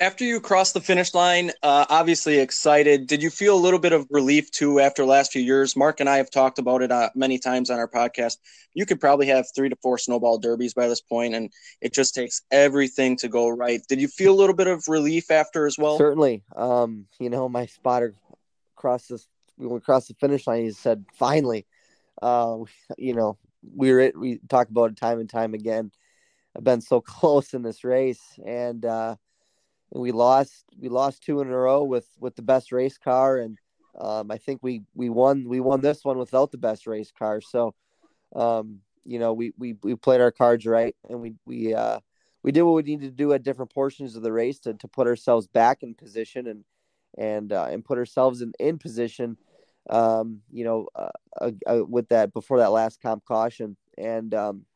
After 0.00 0.24
you 0.24 0.40
crossed 0.40 0.74
the 0.74 0.80
finish 0.80 1.12
line, 1.12 1.50
uh, 1.62 1.86
obviously 1.88 2.38
excited. 2.38 3.06
Did 3.06 3.22
you 3.22 3.30
feel 3.30 3.56
a 3.56 3.58
little 3.58 3.80
bit 3.80 3.92
of 3.92 4.06
relief 4.10 4.50
too 4.50 4.78
after 4.78 5.04
last 5.04 5.32
few 5.32 5.42
years? 5.42 5.76
Mark 5.76 6.00
and 6.00 6.08
I 6.08 6.18
have 6.18 6.30
talked 6.30 6.58
about 6.58 6.82
it 6.82 6.92
uh, 6.92 7.10
many 7.14 7.38
times 7.38 7.68
on 7.68 7.78
our 7.78 7.88
podcast. 7.88 8.36
You 8.74 8.86
could 8.86 9.00
probably 9.00 9.26
have 9.26 9.46
three 9.54 9.68
to 9.68 9.76
four 9.82 9.98
snowball 9.98 10.38
derbies 10.38 10.74
by 10.74 10.86
this 10.88 11.00
point, 11.00 11.34
and 11.34 11.50
it 11.80 11.92
just 11.92 12.14
takes 12.14 12.42
everything 12.50 13.16
to 13.18 13.28
go 13.28 13.48
right. 13.48 13.80
Did 13.88 14.00
you 14.00 14.08
feel 14.08 14.32
a 14.32 14.36
little 14.36 14.54
bit 14.54 14.68
of 14.68 14.84
relief 14.86 15.30
after 15.30 15.66
as 15.66 15.76
well? 15.76 15.98
Certainly. 15.98 16.44
Um, 16.54 17.06
you 17.18 17.30
know, 17.30 17.48
my 17.48 17.66
spotter 17.66 18.14
crossed 18.76 19.08
this 19.08 19.26
when 19.56 19.70
we 19.70 19.80
crossed 19.80 20.08
the 20.08 20.14
finish 20.14 20.46
line. 20.46 20.64
He 20.64 20.72
said, 20.72 21.04
"Finally." 21.14 21.66
Uh, 22.22 22.58
you 22.98 23.14
know, 23.14 23.36
we 23.74 23.92
were 23.92 24.12
we 24.16 24.38
talk 24.48 24.68
about 24.68 24.92
it 24.92 24.96
time 24.96 25.18
and 25.18 25.28
time 25.28 25.54
again. 25.54 25.90
I've 26.56 26.64
been 26.64 26.80
so 26.80 27.00
close 27.00 27.52
in 27.52 27.62
this 27.62 27.82
race, 27.82 28.22
and 28.44 28.84
uh, 28.84 29.16
we 29.92 30.12
lost 30.12 30.64
we 30.78 30.88
lost 30.88 31.22
two 31.22 31.40
in 31.40 31.48
a 31.48 31.56
row 31.56 31.82
with 31.82 32.08
with 32.18 32.36
the 32.36 32.42
best 32.42 32.72
race 32.72 32.98
car. 32.98 33.38
And 33.38 33.58
um, 33.98 34.30
I 34.30 34.38
think 34.38 34.60
we 34.62 34.82
we 34.94 35.08
won 35.08 35.48
we 35.48 35.60
won 35.60 35.80
this 35.80 36.04
one 36.04 36.18
without 36.18 36.50
the 36.50 36.58
best 36.58 36.86
race 36.86 37.12
car. 37.16 37.40
So 37.40 37.74
um, 38.34 38.80
you 39.04 39.18
know 39.18 39.32
we, 39.32 39.52
we 39.56 39.74
we 39.82 39.94
played 39.96 40.20
our 40.20 40.30
cards 40.30 40.66
right 40.66 40.94
and 41.08 41.20
we 41.20 41.34
we 41.46 41.74
uh, 41.74 42.00
we 42.42 42.52
did 42.52 42.62
what 42.62 42.74
we 42.74 42.82
needed 42.82 43.10
to 43.10 43.16
do 43.16 43.32
at 43.32 43.42
different 43.42 43.72
portions 43.72 44.14
of 44.14 44.22
the 44.22 44.32
race 44.32 44.58
to, 44.60 44.74
to 44.74 44.88
put 44.88 45.06
ourselves 45.06 45.46
back 45.48 45.82
in 45.82 45.94
position 45.94 46.46
and 46.46 46.64
and 47.16 47.52
uh, 47.52 47.66
and 47.70 47.84
put 47.84 47.98
ourselves 47.98 48.42
in, 48.42 48.52
in 48.60 48.78
position 48.78 49.36
um, 49.90 50.42
you 50.52 50.64
know 50.64 50.86
uh, 50.94 51.08
uh, 51.40 51.50
uh 51.66 51.84
with 51.84 52.08
that 52.10 52.32
before 52.32 52.58
that 52.58 52.72
last 52.72 53.00
comp 53.00 53.24
caution. 53.24 53.76
And 53.96 54.34
um, 54.34 54.66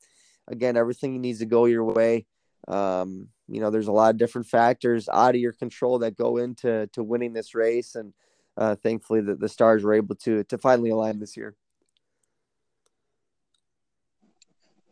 again 0.48 0.77
everything 0.77 1.20
needs 1.20 1.40
to 1.40 1.46
go 1.46 1.66
your 1.66 1.85
way. 1.85 2.27
Um, 2.66 3.29
you 3.48 3.61
know, 3.61 3.70
there's 3.70 3.88
a 3.88 3.92
lot 3.92 4.11
of 4.11 4.18
different 4.18 4.46
factors 4.46 5.09
out 5.12 5.35
of 5.35 5.40
your 5.40 5.52
control 5.52 5.98
that 6.00 6.16
go 6.16 6.37
into 6.38 6.88
to 6.92 7.02
winning 7.02 7.33
this 7.33 7.55
race, 7.55 7.94
and 7.94 8.12
uh, 8.57 8.76
thankfully 8.76 9.20
the, 9.20 9.35
the 9.35 9.48
stars 9.48 9.83
were 9.83 9.94
able 9.94 10.14
to 10.16 10.44
to 10.44 10.59
finally 10.59 10.90
align 10.90 11.18
this 11.18 11.37
year. 11.37 11.57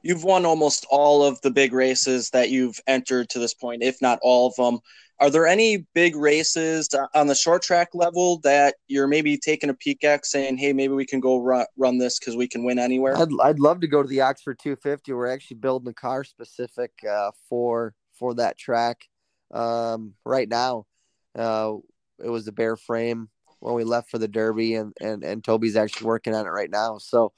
You've 0.03 0.25
won 0.25 0.47
almost 0.47 0.87
all 0.91 1.23
of 1.23 1.41
the 1.43 1.51
big 1.51 1.75
races 1.75 2.31
that 2.31 2.49
you've 2.49 2.81
entered 2.87 3.29
to 3.31 3.39
this 3.39 3.53
point, 3.53 3.83
if 3.83 4.01
not 4.01 4.19
all 4.23 4.47
of 4.47 4.55
them. 4.57 4.81
Are 5.21 5.29
there 5.29 5.47
any 5.47 5.87
big 5.95 6.17
races 6.17 6.89
on 7.15 7.27
the 7.27 7.35
short 7.35 7.61
track 7.61 7.89
level 7.93 8.39
that 8.39 8.77
you're 8.89 9.07
maybe 9.07 9.37
taking 9.37 9.69
a 9.69 9.75
peek 9.75 10.03
at, 10.03 10.25
saying, 10.25 10.57
"Hey, 10.57 10.73
maybe 10.73 10.95
we 10.95 11.05
can 11.05 11.21
go 11.21 11.39
run, 11.39 11.67
run 11.77 11.99
this 11.99 12.19
because 12.19 12.37
we 12.37 12.49
can 12.49 12.65
win 12.65 12.79
anywhere"? 12.79 13.17
I'd 13.17 13.29
I'd 13.43 13.59
love 13.59 13.81
to 13.81 13.87
go 13.87 14.03
to 14.03 14.09
the 14.09 14.23
Oxford 14.23 14.59
250. 14.59 15.13
We're 15.13 15.27
actually 15.27 15.59
building 15.59 15.91
a 15.91 15.95
car 15.95 16.25
specific 16.25 16.93
uh, 17.09 17.31
for 17.49 17.95
for 18.21 18.35
that 18.35 18.59
track 18.59 19.09
um, 19.51 20.15
right 20.25 20.49
now. 20.49 20.87
Uh, 21.35 21.77
it 22.23 22.29
was 22.29 22.47
a 22.47 22.53
bare 22.53 22.77
frame 22.77 23.31
when 23.61 23.75
we 23.75 23.83
left 23.83 24.11
for 24.11 24.19
the 24.19 24.29
Derby, 24.29 24.75
and 24.75 24.93
and 25.01 25.25
and 25.25 25.43
Toby's 25.43 25.77
actually 25.77 26.07
working 26.07 26.35
on 26.35 26.47
it 26.47 26.51
right 26.51 26.71
now. 26.71 26.99
So 26.99 27.33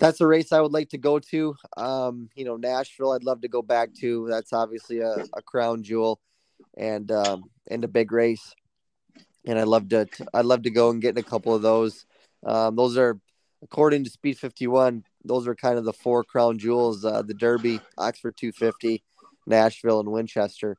that's 0.00 0.20
a 0.20 0.26
race 0.26 0.52
I 0.52 0.60
would 0.60 0.72
like 0.72 0.88
to 0.90 0.98
go 0.98 1.18
to. 1.18 1.54
Um, 1.76 2.28
you 2.34 2.44
know, 2.44 2.56
Nashville, 2.56 3.12
I'd 3.12 3.24
love 3.24 3.42
to 3.42 3.48
go 3.48 3.62
back 3.62 3.94
to. 4.00 4.26
That's 4.28 4.52
obviously 4.52 5.00
a, 5.00 5.14
a 5.36 5.42
crown 5.42 5.82
jewel 5.84 6.20
and 6.76 7.10
um, 7.12 7.44
and 7.70 7.84
a 7.84 7.88
big 7.88 8.10
race. 8.10 8.54
And 9.46 9.58
I'd 9.58 9.68
love 9.68 9.88
to 9.90 10.08
I'd 10.34 10.44
love 10.44 10.62
to 10.62 10.70
go 10.70 10.90
and 10.90 11.00
get 11.00 11.16
in 11.16 11.24
a 11.24 11.28
couple 11.28 11.54
of 11.54 11.62
those. 11.62 12.04
Um, 12.44 12.74
those 12.74 12.98
are 12.98 13.20
according 13.62 14.04
to 14.04 14.10
Speed 14.10 14.38
51. 14.38 15.04
Those 15.24 15.46
are 15.46 15.54
kind 15.54 15.78
of 15.78 15.84
the 15.84 15.92
four 15.92 16.24
crown 16.24 16.58
jewels: 16.58 17.04
uh, 17.04 17.22
the 17.22 17.34
Derby, 17.34 17.80
Oxford 17.98 18.36
250, 18.36 19.02
Nashville, 19.50 20.00
and 20.00 20.10
Winchester. 20.10 20.76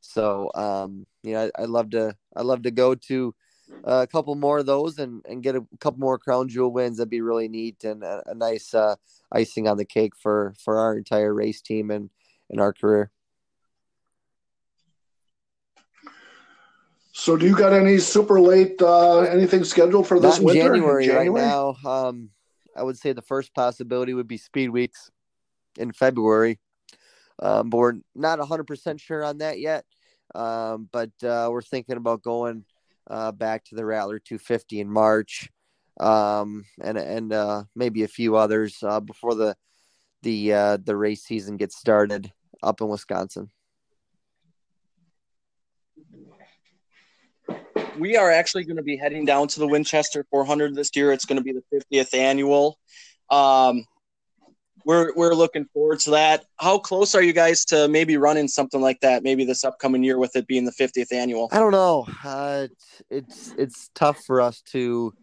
So 0.00 0.50
um, 0.54 1.06
you 1.22 1.32
know, 1.32 1.50
I, 1.56 1.60
would 1.62 1.70
love 1.70 1.90
to 1.90 2.16
I'd 2.34 2.46
love 2.46 2.62
to 2.62 2.70
go 2.70 2.94
to 2.94 3.34
a 3.84 4.06
couple 4.06 4.34
more 4.34 4.58
of 4.58 4.66
those 4.66 4.98
and, 4.98 5.24
and 5.28 5.42
get 5.42 5.56
a 5.56 5.64
couple 5.80 6.00
more 6.00 6.18
crown 6.18 6.48
jewel 6.48 6.72
wins. 6.72 6.98
That'd 6.98 7.10
be 7.10 7.20
really 7.20 7.48
neat 7.48 7.84
and 7.84 8.02
a, 8.02 8.22
a 8.26 8.34
nice 8.34 8.74
uh, 8.74 8.96
icing 9.32 9.68
on 9.68 9.76
the 9.76 9.84
cake 9.84 10.12
for 10.16 10.54
for 10.58 10.78
our 10.78 10.96
entire 10.96 11.34
race 11.34 11.60
team 11.60 11.90
and 11.90 12.10
in 12.50 12.60
our 12.60 12.72
career. 12.72 13.10
So, 17.16 17.36
do 17.36 17.46
you 17.46 17.56
got 17.56 17.72
any 17.72 17.98
super 17.98 18.40
late 18.40 18.82
uh, 18.82 19.20
anything 19.20 19.64
scheduled 19.64 20.06
for 20.06 20.18
this 20.18 20.40
winter? 20.40 20.72
January, 20.72 21.06
January? 21.06 21.30
right 21.30 21.46
now. 21.46 21.76
Um, 21.86 22.30
I 22.76 22.82
would 22.82 22.98
say 22.98 23.12
the 23.12 23.22
first 23.22 23.54
possibility 23.54 24.14
would 24.14 24.26
be 24.26 24.36
speed 24.36 24.70
weeks 24.70 25.10
in 25.78 25.92
February, 25.92 26.58
um, 27.40 27.70
but 27.70 27.78
we're 27.78 27.94
not 28.14 28.38
100% 28.38 29.00
sure 29.00 29.24
on 29.24 29.38
that 29.38 29.60
yet. 29.60 29.84
Um, 30.34 30.88
but 30.90 31.10
uh, 31.22 31.48
we're 31.50 31.62
thinking 31.62 31.96
about 31.96 32.22
going 32.22 32.64
uh, 33.08 33.32
back 33.32 33.64
to 33.66 33.74
the 33.74 33.84
Rattler 33.84 34.18
250 34.18 34.80
in 34.80 34.90
March, 34.90 35.50
um, 36.00 36.64
and 36.82 36.98
and 36.98 37.32
uh, 37.32 37.64
maybe 37.76 38.02
a 38.02 38.08
few 38.08 38.36
others 38.36 38.78
uh, 38.82 39.00
before 39.00 39.34
the 39.34 39.54
the 40.22 40.52
uh, 40.52 40.78
the 40.82 40.96
race 40.96 41.22
season 41.22 41.56
gets 41.56 41.76
started 41.76 42.32
up 42.62 42.80
in 42.80 42.88
Wisconsin. 42.88 43.50
we 47.98 48.16
are 48.16 48.30
actually 48.30 48.64
going 48.64 48.76
to 48.76 48.82
be 48.82 48.96
heading 48.96 49.24
down 49.24 49.48
to 49.48 49.60
the 49.60 49.66
Winchester 49.66 50.24
400 50.30 50.74
this 50.74 50.90
year. 50.94 51.12
It's 51.12 51.24
going 51.24 51.38
to 51.38 51.44
be 51.44 51.52
the 51.52 51.62
50th 51.72 52.14
annual. 52.14 52.78
Um, 53.30 53.84
we're 54.84 55.12
we're 55.14 55.34
looking 55.34 55.64
forward 55.66 56.00
to 56.00 56.10
that. 56.10 56.44
How 56.56 56.78
close 56.78 57.14
are 57.14 57.22
you 57.22 57.32
guys 57.32 57.64
to 57.66 57.88
maybe 57.88 58.16
running 58.16 58.48
something 58.48 58.80
like 58.80 59.00
that? 59.00 59.22
Maybe 59.22 59.44
this 59.44 59.64
upcoming 59.64 60.02
year 60.02 60.18
with 60.18 60.36
it 60.36 60.46
being 60.46 60.64
the 60.64 60.72
50th 60.72 61.12
annual. 61.12 61.48
I 61.52 61.58
don't 61.58 61.72
know. 61.72 62.06
Uh, 62.22 62.68
it's, 63.10 63.54
it's 63.56 63.90
tough 63.94 64.22
for 64.24 64.40
us 64.40 64.60
to 64.72 65.14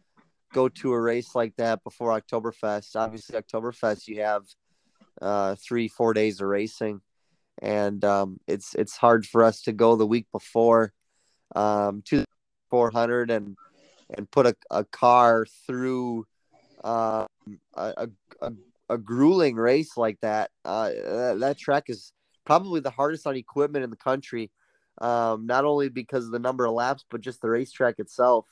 go 0.54 0.70
to 0.70 0.94
a 0.94 1.00
race 1.00 1.36
like 1.36 1.56
that 1.58 1.84
before 1.84 2.20
Oktoberfest. 2.20 2.96
Obviously, 2.96 3.40
Oktoberfest 3.40 4.08
you 4.08 4.22
have 4.22 4.44
uh, 5.22 5.56
three 5.56 5.88
four 5.88 6.14
days 6.14 6.42
of 6.42 6.48
racing, 6.48 7.02
and 7.62 8.04
um, 8.04 8.40
it's 8.48 8.74
it's 8.76 8.98
hard 8.98 9.26
for 9.26 9.44
us 9.44 9.62
to 9.64 9.72
go 9.72 9.96
the 9.96 10.08
week 10.08 10.28
before 10.32 10.94
um, 11.56 12.02
to 12.06 12.26
400 12.70 13.30
and 13.30 13.56
and 14.18 14.30
put 14.30 14.46
a, 14.46 14.56
a 14.70 14.84
car 14.84 15.46
through 15.66 16.26
uh, 16.84 17.26
a, 17.76 17.94
a, 17.98 18.10
a 18.42 18.52
grueling 18.98 19.56
race 19.56 19.98
like 19.98 20.20
that. 20.22 20.52
Uh, 20.66 20.90
that. 21.36 21.58
Track 21.58 21.86
is 21.88 22.14
probably 22.46 22.80
the 22.80 22.90
hardest 22.90 23.28
on 23.28 23.36
equipment 23.36 23.84
in 23.84 23.90
the 23.90 23.96
country. 23.96 24.52
Um, 25.00 25.46
not 25.46 25.66
only 25.66 25.90
because 25.90 26.26
of 26.26 26.32
the 26.32 26.40
number 26.40 26.66
of 26.66 26.74
laps, 26.74 27.06
but 27.10 27.22
just 27.22 27.42
the 27.42 27.50
racetrack 27.50 28.00
itself. 28.00 28.46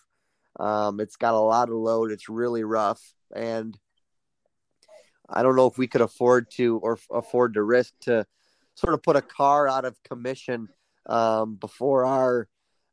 Um, 0.59 0.99
it's 0.99 1.15
got 1.15 1.33
a 1.33 1.39
lot 1.39 1.69
of 1.69 1.75
load. 1.75 2.11
It's 2.11 2.29
really 2.29 2.63
rough, 2.63 3.01
and 3.35 3.77
I 5.29 5.43
don't 5.43 5.55
know 5.55 5.67
if 5.67 5.77
we 5.77 5.87
could 5.87 6.01
afford 6.01 6.49
to 6.51 6.77
or 6.77 6.97
afford 7.11 7.53
to 7.53 7.63
risk 7.63 7.93
to 8.01 8.25
sort 8.75 8.93
of 8.93 9.03
put 9.03 9.15
a 9.15 9.21
car 9.21 9.67
out 9.67 9.85
of 9.85 10.01
commission 10.03 10.69
um, 11.05 11.55
before 11.55 12.05
our 12.05 12.47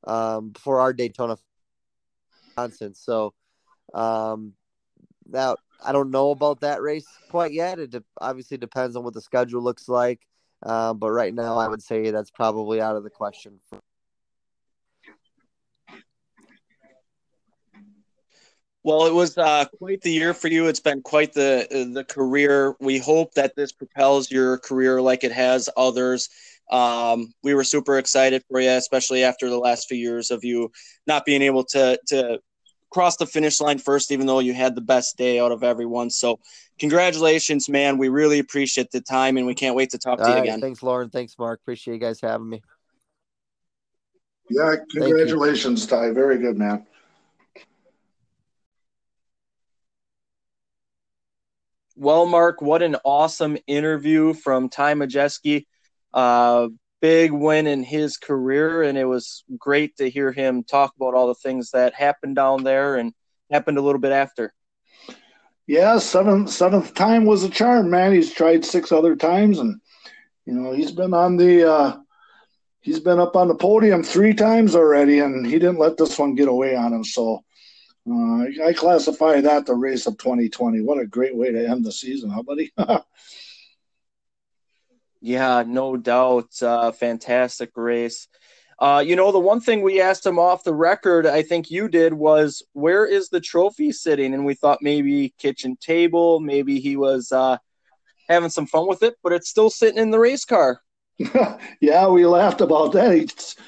um, 0.07 0.51
before 0.51 0.81
our 0.81 0.93
Daytona 0.93 1.39
Wisconsin. 2.57 2.95
So 2.95 3.35
um, 3.95 4.53
that 5.31 5.59
I 5.85 5.93
don't 5.93 6.11
know 6.11 6.31
about 6.31 6.61
that 6.61 6.83
race 6.83 7.07
quite 7.31 7.53
yet. 7.53 7.79
It 7.79 7.91
de- 7.91 8.05
obviously 8.21 8.57
depends 8.57 8.97
on 8.97 9.05
what 9.05 9.15
the 9.15 9.21
schedule 9.21 9.63
looks 9.63 9.89
like. 9.89 10.27
Uh, 10.63 10.95
but 10.95 11.11
right 11.11 11.35
now, 11.35 11.59
I 11.59 11.69
would 11.69 11.83
say 11.83 12.11
that's 12.11 12.31
probably 12.31 12.81
out 12.81 12.97
of 12.97 13.05
the 13.05 13.11
question. 13.11 13.61
Well, 18.83 19.07
it 19.07 19.13
was 19.13 19.37
uh, 19.37 19.65
quite 19.79 20.01
the 20.03 20.13
year 20.13 20.33
for 20.33 20.47
you. 20.47 20.69
It's 20.69 20.81
been 20.81 21.03
quite 21.03 21.33
the 21.33 21.67
the 21.93 22.05
career. 22.05 22.77
We 22.79 22.99
hope 22.99 23.35
that 23.35 23.57
this 23.57 23.73
propels 23.73 24.31
your 24.31 24.59
career 24.59 25.03
like 25.03 25.25
it 25.25 25.33
has 25.33 25.69
others. 25.77 26.29
Um, 26.71 27.33
we 27.43 27.55
were 27.55 27.65
super 27.65 27.99
excited 27.99 28.45
for 28.49 28.61
you, 28.61 28.71
especially 28.71 29.25
after 29.25 29.51
the 29.51 29.59
last 29.59 29.89
few 29.89 29.99
years 29.99 30.31
of 30.31 30.45
you 30.45 30.71
not 31.07 31.25
being 31.25 31.43
able 31.43 31.65
to 31.65 31.99
to 32.07 32.39
cross 32.97 33.19
the 33.19 33.27
finish 33.27 33.61
line 33.61 33.77
first, 33.77 34.11
even 34.11 34.27
though 34.27 34.39
you 34.39 34.55
had 34.55 34.75
the 34.75 34.81
best 34.81 35.19
day 35.19 35.39
out 35.39 35.53
of 35.53 35.63
everyone. 35.63 36.09
So, 36.09 36.41
congratulations, 36.79 37.69
man. 37.69 37.99
We 37.99 38.09
really 38.09 38.39
appreciate 38.39 38.91
the 38.91 39.03
time, 39.03 39.37
and 39.37 39.47
we 39.47 39.55
can't 39.55 39.77
wait 39.77 39.91
to 39.91 39.99
talk 39.99 40.19
All 40.19 40.25
to 40.25 40.31
you 40.31 40.37
right, 40.37 40.45
again. 40.45 40.63
Thanks, 40.63 40.83
Lauren. 40.83 41.11
Thanks, 41.11 41.39
Mark. 41.39 41.61
Appreciate 41.61 41.93
you 41.93 42.01
guys 42.01 42.23
having 42.23 42.49
me. 42.49 42.63
Yeah, 44.49 44.77
congratulations, 44.91 45.87
Ty. 45.87 46.13
Very 46.13 46.39
good, 46.39 46.57
man. 46.57 46.87
Well, 51.97 52.25
Mark, 52.25 52.63
what 52.63 52.81
an 52.81 52.97
awesome 53.05 53.59
interview 53.67 54.33
from 54.33 54.71
Ty 54.71 54.95
Majeski. 54.95 55.67
Uh, 56.15 56.69
big 57.07 57.31
win 57.31 57.69
in 57.69 57.85
his 57.85 58.17
career, 58.17 58.83
and 58.83 58.99
it 58.99 59.05
was 59.05 59.45
great 59.57 59.97
to 59.97 60.11
hear 60.11 60.33
him 60.33 60.65
talk 60.65 60.93
about 60.97 61.15
all 61.15 61.29
the 61.29 61.37
things 61.37 61.71
that 61.71 61.95
happened 61.95 62.35
down 62.35 62.65
there 62.65 62.97
and 62.97 63.13
happened 63.49 63.79
a 63.79 63.81
little 63.81 64.01
bit 64.01 64.11
after. 64.11 64.53
Yeah, 65.69 66.01
seventh 66.01 66.51
seventh 66.51 66.95
time 66.95 67.25
was 67.25 67.45
a 67.45 67.49
charm, 67.49 67.91
man. 67.91 68.13
He's 68.13 68.33
tried 68.33 68.65
six 68.65 68.91
other 68.91 69.15
times, 69.15 69.61
and 69.61 69.81
you 70.47 70.55
know 70.55 70.73
he's 70.73 70.91
been 70.91 71.15
on 71.15 71.37
the 71.37 71.71
uh, 71.71 71.97
he's 72.81 72.99
been 72.99 73.21
up 73.21 73.37
on 73.37 73.47
the 73.47 73.55
podium 73.55 74.03
three 74.03 74.35
times 74.35 74.75
already, 74.75 75.21
and 75.21 75.47
he 75.47 75.61
didn't 75.61 75.79
let 75.79 75.97
this 75.97 76.19
one 76.19 76.35
get 76.35 76.49
away 76.49 76.75
on 76.75 76.93
him. 76.93 77.05
So 77.05 77.45
uh, 78.11 78.47
I 78.67 78.73
classify 78.75 79.41
that 79.43 79.65
the 79.65 79.77
race 79.77 80.09
of 80.09 80.19
2020. 80.19 80.81
What 80.81 80.99
a 80.99 81.07
great 81.07 81.37
way 81.37 81.53
to 81.53 81.69
end 81.69 81.85
the 81.85 81.93
season, 81.93 82.31
huh, 82.31 82.43
buddy? 82.43 82.73
Yeah, 85.21 85.65
no 85.67 85.97
doubt. 85.97 86.63
Uh, 86.63 86.93
fantastic 86.93 87.71
race. 87.77 88.29
Uh, 88.79 89.03
you 89.05 89.17
know, 89.17 89.33
the 89.33 89.39
one 89.39 89.61
thing 89.61 89.81
we 89.81 90.01
asked 90.01 90.27
him 90.27 90.39
off 90.39 90.63
the 90.63 90.75
record, 90.75 91.27
I 91.27 91.43
think 91.43 91.71
you 91.71 91.89
did, 91.89 92.13
was 92.13 92.63
where 92.75 93.07
is 93.07 93.31
the 93.31 93.41
trophy 93.41 93.91
sitting? 93.91 94.35
And 94.35 94.45
we 94.45 94.55
thought 94.55 94.79
maybe 94.83 95.35
kitchen 95.39 95.77
table, 95.81 96.41
maybe 96.41 96.79
he 96.79 96.97
was 96.97 97.33
uh, 97.33 97.57
having 98.29 98.51
some 98.51 98.67
fun 98.67 98.87
with 98.87 99.03
it, 99.03 99.15
but 99.23 99.33
it's 99.33 99.49
still 99.49 99.71
sitting 99.71 99.99
in 99.99 100.11
the 100.11 100.19
race 100.19 100.45
car. 100.45 100.83
yeah, 101.81 102.07
we 102.09 102.27
laughed 102.27 102.61
about 102.61 102.93
that. 102.93 103.15
He 103.15 103.27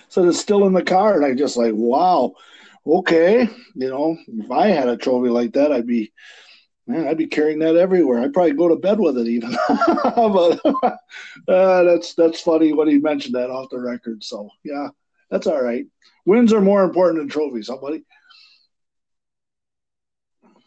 said 0.09 0.27
it's 0.27 0.39
still 0.39 0.67
in 0.67 0.75
the 0.75 0.83
car, 0.83 1.17
and 1.17 1.25
I 1.25 1.33
just 1.33 1.57
like, 1.57 1.73
wow, 1.75 2.35
okay. 2.87 3.49
You 3.75 3.89
know, 3.89 4.19
if 4.27 4.51
I 4.51 4.69
had 4.69 4.89
a 4.89 4.97
trophy 4.99 5.31
like 5.31 5.55
that, 5.55 5.73
I'd 5.73 5.87
be 5.87 6.13
man, 6.89 7.07
I'd 7.07 7.19
be 7.19 7.27
carrying 7.27 7.59
that 7.61 7.77
everywhere. 7.77 8.21
I'd 8.21 8.33
probably 8.33 8.55
go 8.55 8.69
to 8.69 8.77
bed 8.77 8.99
with 8.99 9.19
it 9.19 9.29
even. 9.29 9.55
but 9.69 10.61
uh, 11.49 11.83
that's 11.85 12.15
that's 12.15 12.41
funny 12.41 12.73
when 12.73 12.89
he 12.89 12.99
mentioned 12.99 13.35
that 13.35 13.51
off 13.51 13.71
the 13.71 13.79
record. 13.79 14.25
So 14.25 14.49
yeah, 14.65 14.89
that's 15.31 15.47
all 15.47 15.63
right. 15.63 15.85
Wins 16.25 16.53
are 16.53 16.61
more 16.61 16.83
important 16.83 17.19
than 17.19 17.29
trophies, 17.29 17.69
huh, 17.69 17.77
buddy? 17.77 18.05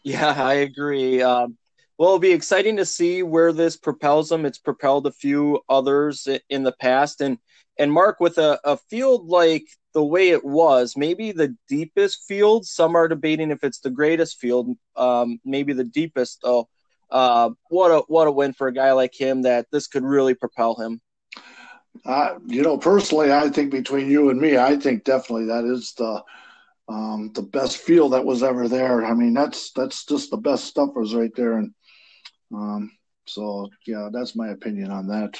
Yeah, 0.04 0.34
I 0.36 0.54
agree. 0.54 1.22
Um, 1.22 1.56
well, 1.98 2.10
it'll 2.10 2.18
be 2.18 2.32
exciting 2.32 2.76
to 2.78 2.86
see 2.86 3.22
where 3.22 3.52
this 3.52 3.76
propels 3.76 4.28
them. 4.28 4.44
It's 4.44 4.58
propelled 4.58 5.06
a 5.06 5.12
few 5.12 5.60
others 5.68 6.26
in 6.48 6.62
the 6.62 6.72
past, 6.80 7.20
and 7.20 7.38
and 7.78 7.92
Mark 7.92 8.20
with 8.20 8.38
a, 8.38 8.60
a 8.64 8.76
field 8.76 9.28
like 9.28 9.66
the 9.94 10.04
way 10.04 10.30
it 10.30 10.44
was, 10.44 10.96
maybe 10.96 11.32
the 11.32 11.56
deepest 11.68 12.24
field. 12.26 12.66
Some 12.66 12.96
are 12.96 13.08
debating 13.08 13.50
if 13.50 13.62
it's 13.64 13.80
the 13.80 13.90
greatest 13.90 14.38
field, 14.38 14.76
um, 14.96 15.38
maybe 15.44 15.72
the 15.72 15.84
deepest 15.84 16.40
though. 16.42 16.68
Uh, 17.10 17.50
what 17.68 17.90
a 17.90 17.98
what 18.08 18.26
a 18.26 18.32
win 18.32 18.54
for 18.54 18.68
a 18.68 18.72
guy 18.72 18.92
like 18.92 19.14
him 19.14 19.42
that 19.42 19.66
this 19.70 19.86
could 19.86 20.02
really 20.02 20.34
propel 20.34 20.74
him. 20.74 21.00
Uh, 22.06 22.38
you 22.46 22.62
know, 22.62 22.78
personally, 22.78 23.30
I 23.30 23.50
think 23.50 23.70
between 23.70 24.10
you 24.10 24.30
and 24.30 24.40
me, 24.40 24.56
I 24.56 24.76
think 24.76 25.04
definitely 25.04 25.46
that 25.46 25.64
is 25.64 25.92
the 25.94 26.22
um, 26.88 27.30
the 27.34 27.42
best 27.42 27.78
field 27.78 28.12
that 28.12 28.24
was 28.24 28.42
ever 28.42 28.66
there. 28.68 29.04
I 29.04 29.14
mean, 29.14 29.34
that's 29.34 29.72
that's 29.72 30.04
just 30.06 30.30
the 30.30 30.38
best 30.38 30.64
stuff 30.64 30.90
was 30.94 31.14
right 31.14 31.34
there, 31.36 31.58
and 31.58 31.72
um, 32.54 32.90
so 33.26 33.68
yeah, 33.86 34.08
that's 34.12 34.34
my 34.34 34.48
opinion 34.48 34.90
on 34.90 35.06
that. 35.08 35.38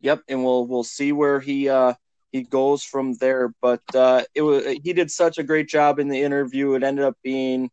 Yep, 0.00 0.22
and 0.28 0.44
we'll 0.44 0.66
we'll 0.66 0.84
see 0.84 1.12
where 1.12 1.40
he 1.40 1.68
uh, 1.68 1.94
he 2.30 2.42
goes 2.42 2.84
from 2.84 3.14
there. 3.14 3.52
But 3.60 3.82
uh, 3.94 4.24
it 4.34 4.42
was 4.42 4.64
he 4.82 4.92
did 4.92 5.10
such 5.10 5.38
a 5.38 5.42
great 5.42 5.68
job 5.68 5.98
in 5.98 6.08
the 6.08 6.20
interview. 6.20 6.74
It 6.74 6.82
ended 6.82 7.04
up 7.04 7.16
being 7.22 7.70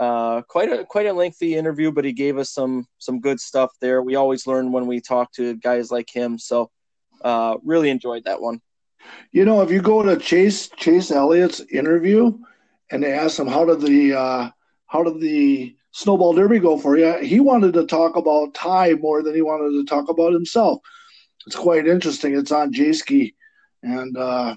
uh, 0.00 0.42
quite 0.42 0.70
a 0.70 0.84
quite 0.84 1.06
a 1.06 1.12
lengthy 1.12 1.56
interview, 1.56 1.92
but 1.92 2.04
he 2.04 2.12
gave 2.12 2.38
us 2.38 2.50
some 2.50 2.86
some 2.98 3.20
good 3.20 3.40
stuff 3.40 3.70
there. 3.80 4.02
We 4.02 4.14
always 4.14 4.46
learn 4.46 4.72
when 4.72 4.86
we 4.86 5.00
talk 5.00 5.32
to 5.32 5.56
guys 5.56 5.90
like 5.90 6.08
him. 6.08 6.38
So 6.38 6.70
uh, 7.22 7.56
really 7.64 7.90
enjoyed 7.90 8.24
that 8.24 8.40
one. 8.40 8.60
You 9.32 9.44
know, 9.44 9.60
if 9.62 9.70
you 9.70 9.82
go 9.82 10.02
to 10.02 10.16
Chase 10.16 10.68
Chase 10.76 11.10
Elliott's 11.10 11.60
interview 11.60 12.38
and 12.90 13.02
they 13.02 13.12
ask 13.12 13.38
him 13.38 13.46
how 13.46 13.64
did 13.64 13.80
the 13.80 14.14
uh, 14.14 14.50
how 14.86 15.02
did 15.02 15.20
the 15.20 15.74
snowball 15.90 16.32
derby 16.32 16.60
go 16.60 16.78
for 16.78 16.96
you, 16.96 17.18
he 17.18 17.40
wanted 17.40 17.74
to 17.74 17.86
talk 17.86 18.16
about 18.16 18.54
Ty 18.54 18.94
more 18.94 19.22
than 19.22 19.34
he 19.34 19.42
wanted 19.42 19.70
to 19.72 19.84
talk 19.84 20.08
about 20.08 20.32
himself 20.32 20.80
it's 21.46 21.56
quite 21.56 21.86
interesting. 21.86 22.36
It's 22.36 22.52
on 22.52 22.72
Jayski, 22.72 23.34
and 23.82 24.16
uh, 24.16 24.56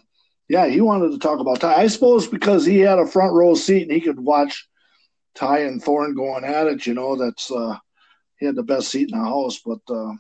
yeah, 0.50 0.68
he 0.68 0.82
wanted 0.82 1.12
to 1.12 1.20
talk 1.20 1.40
about 1.40 1.62
Ty. 1.62 1.76
I 1.76 1.88
suppose 1.88 2.28
because 2.28 2.66
he 2.66 2.80
had 2.80 3.00
a 3.00 3.08
front 3.08 3.34
row 3.34 3.56
seat 3.56 3.84
and 3.84 3.92
he 3.92 4.02
could 4.02 4.20
watch 4.20 4.68
Ty 5.36 5.60
and 5.60 5.82
Thorn 5.82 6.16
going 6.16 6.44
at 6.44 6.68
it. 6.68 6.86
You 6.86 6.94
know, 6.94 7.16
that's 7.16 7.52
uh, 7.52 7.78
he 8.38 8.46
had 8.46 8.56
the 8.56 8.64
best 8.64 8.90
seat 8.90 9.12
in 9.12 9.18
the 9.18 9.24
house. 9.24 9.62
But 9.66 9.80
uh, 9.90 10.14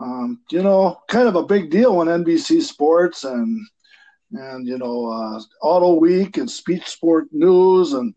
um, 0.00 0.40
you 0.50 0.62
know, 0.62 1.00
kind 1.08 1.28
of 1.28 1.36
a 1.36 1.46
big 1.46 1.70
deal 1.70 1.96
when 1.96 2.08
NBC 2.08 2.62
Sports 2.62 3.24
and 3.24 3.60
and 4.32 4.66
you 4.66 4.78
know 4.78 5.06
uh, 5.06 5.40
Auto 5.62 5.94
Week 5.94 6.36
and 6.36 6.50
Speed 6.50 6.84
Sport 6.84 7.26
News 7.32 7.92
and 7.92 8.14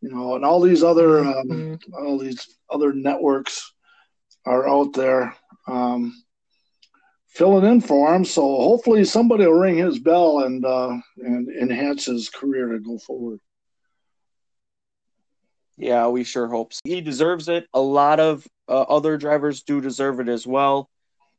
you 0.00 0.10
know 0.10 0.36
and 0.36 0.44
all 0.44 0.60
these 0.60 0.82
other 0.82 1.20
um, 1.20 1.48
mm-hmm. 1.48 1.94
all 1.94 2.18
these 2.18 2.56
other 2.70 2.92
networks 2.92 3.72
are 4.44 4.68
out 4.68 4.92
there 4.92 5.34
um, 5.68 6.14
filling 7.36 7.70
in 7.70 7.80
for 7.80 8.14
him. 8.14 8.24
So 8.24 8.40
hopefully 8.40 9.04
somebody 9.04 9.46
will 9.46 9.54
ring 9.54 9.76
his 9.76 9.98
bell 9.98 10.40
and 10.40 10.64
uh, 10.64 10.96
and 11.18 11.48
enhance 11.48 12.06
his 12.06 12.30
career 12.30 12.68
to 12.68 12.80
go 12.80 12.98
forward. 12.98 13.40
Yeah, 15.76 16.08
we 16.08 16.24
sure 16.24 16.48
hope 16.48 16.72
so. 16.72 16.80
he 16.84 17.02
deserves 17.02 17.48
it. 17.48 17.66
A 17.74 17.80
lot 17.80 18.18
of 18.18 18.46
uh, 18.66 18.82
other 18.82 19.18
drivers 19.18 19.62
do 19.62 19.82
deserve 19.82 20.20
it 20.20 20.28
as 20.28 20.46
well. 20.46 20.88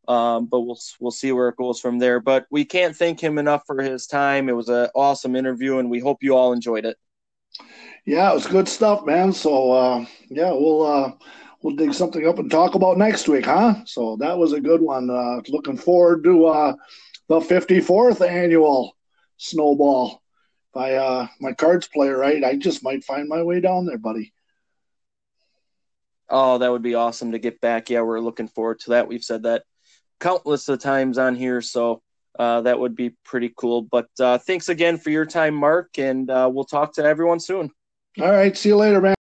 Um, 0.07 0.45
but 0.45 0.61
we'll 0.61 0.79
we'll 0.99 1.11
see 1.11 1.31
where 1.31 1.49
it 1.49 1.57
goes 1.57 1.79
from 1.79 1.99
there. 1.99 2.19
But 2.19 2.45
we 2.51 2.63
can't 2.63 2.95
thank 2.95 3.19
him 3.19 3.37
enough 3.39 3.63
for 3.65 3.81
his 3.81 4.07
time. 4.07 4.47
It 4.47 4.55
was 4.55 4.69
an 4.69 4.89
awesome 4.95 5.35
interview, 5.35 5.79
and 5.79 5.89
we 5.89 5.99
hope 5.99 6.21
you 6.21 6.35
all 6.35 6.53
enjoyed 6.53 6.85
it. 6.85 6.97
Yeah, 8.05 8.31
it 8.31 8.35
was 8.35 8.47
good 8.47 8.69
stuff, 8.69 9.05
man. 9.05 9.33
So 9.33 9.71
uh, 9.71 10.05
yeah, 10.29 10.51
we'll 10.51 10.85
uh, 10.85 11.11
we'll 11.61 11.75
dig 11.75 11.93
something 11.93 12.27
up 12.27 12.39
and 12.39 12.49
talk 12.49 12.75
about 12.75 12.97
next 12.97 13.27
week, 13.27 13.45
huh? 13.45 13.75
So 13.85 14.17
that 14.17 14.37
was 14.37 14.53
a 14.53 14.61
good 14.61 14.81
one. 14.81 15.09
Uh, 15.09 15.41
looking 15.49 15.77
forward 15.77 16.23
to 16.23 16.45
uh, 16.47 16.75
the 17.27 17.39
54th 17.39 18.27
annual 18.27 18.95
Snowball. 19.37 20.21
If 20.73 20.77
I 20.77 20.93
uh, 20.95 21.27
my 21.39 21.53
cards 21.53 21.87
play 21.87 22.09
right, 22.09 22.43
I 22.43 22.55
just 22.55 22.83
might 22.83 23.03
find 23.03 23.27
my 23.27 23.43
way 23.43 23.59
down 23.59 23.85
there, 23.85 23.97
buddy. 23.97 24.33
Oh, 26.29 26.57
that 26.57 26.71
would 26.71 26.81
be 26.81 26.95
awesome 26.95 27.31
to 27.31 27.39
get 27.39 27.61
back. 27.61 27.89
Yeah, 27.89 28.01
we're 28.01 28.19
looking 28.19 28.49
forward 28.49 28.79
to 28.81 28.91
that. 28.91 29.07
We've 29.07 29.23
said 29.23 29.43
that 29.43 29.63
countless 30.19 30.67
of 30.67 30.79
times 30.79 31.17
on 31.17 31.35
here, 31.35 31.61
so 31.61 32.01
uh, 32.37 32.61
that 32.61 32.79
would 32.79 32.95
be 32.95 33.11
pretty 33.23 33.53
cool. 33.55 33.81
But 33.81 34.09
uh, 34.19 34.37
thanks 34.39 34.69
again 34.69 34.97
for 34.97 35.09
your 35.09 35.25
time, 35.25 35.55
Mark, 35.55 35.97
and 35.97 36.29
uh, 36.29 36.49
we'll 36.51 36.65
talk 36.65 36.93
to 36.93 37.03
everyone 37.03 37.39
soon. 37.39 37.71
All 38.19 38.31
right. 38.31 38.57
See 38.57 38.69
you 38.69 38.75
later, 38.75 38.99
man. 38.99 39.16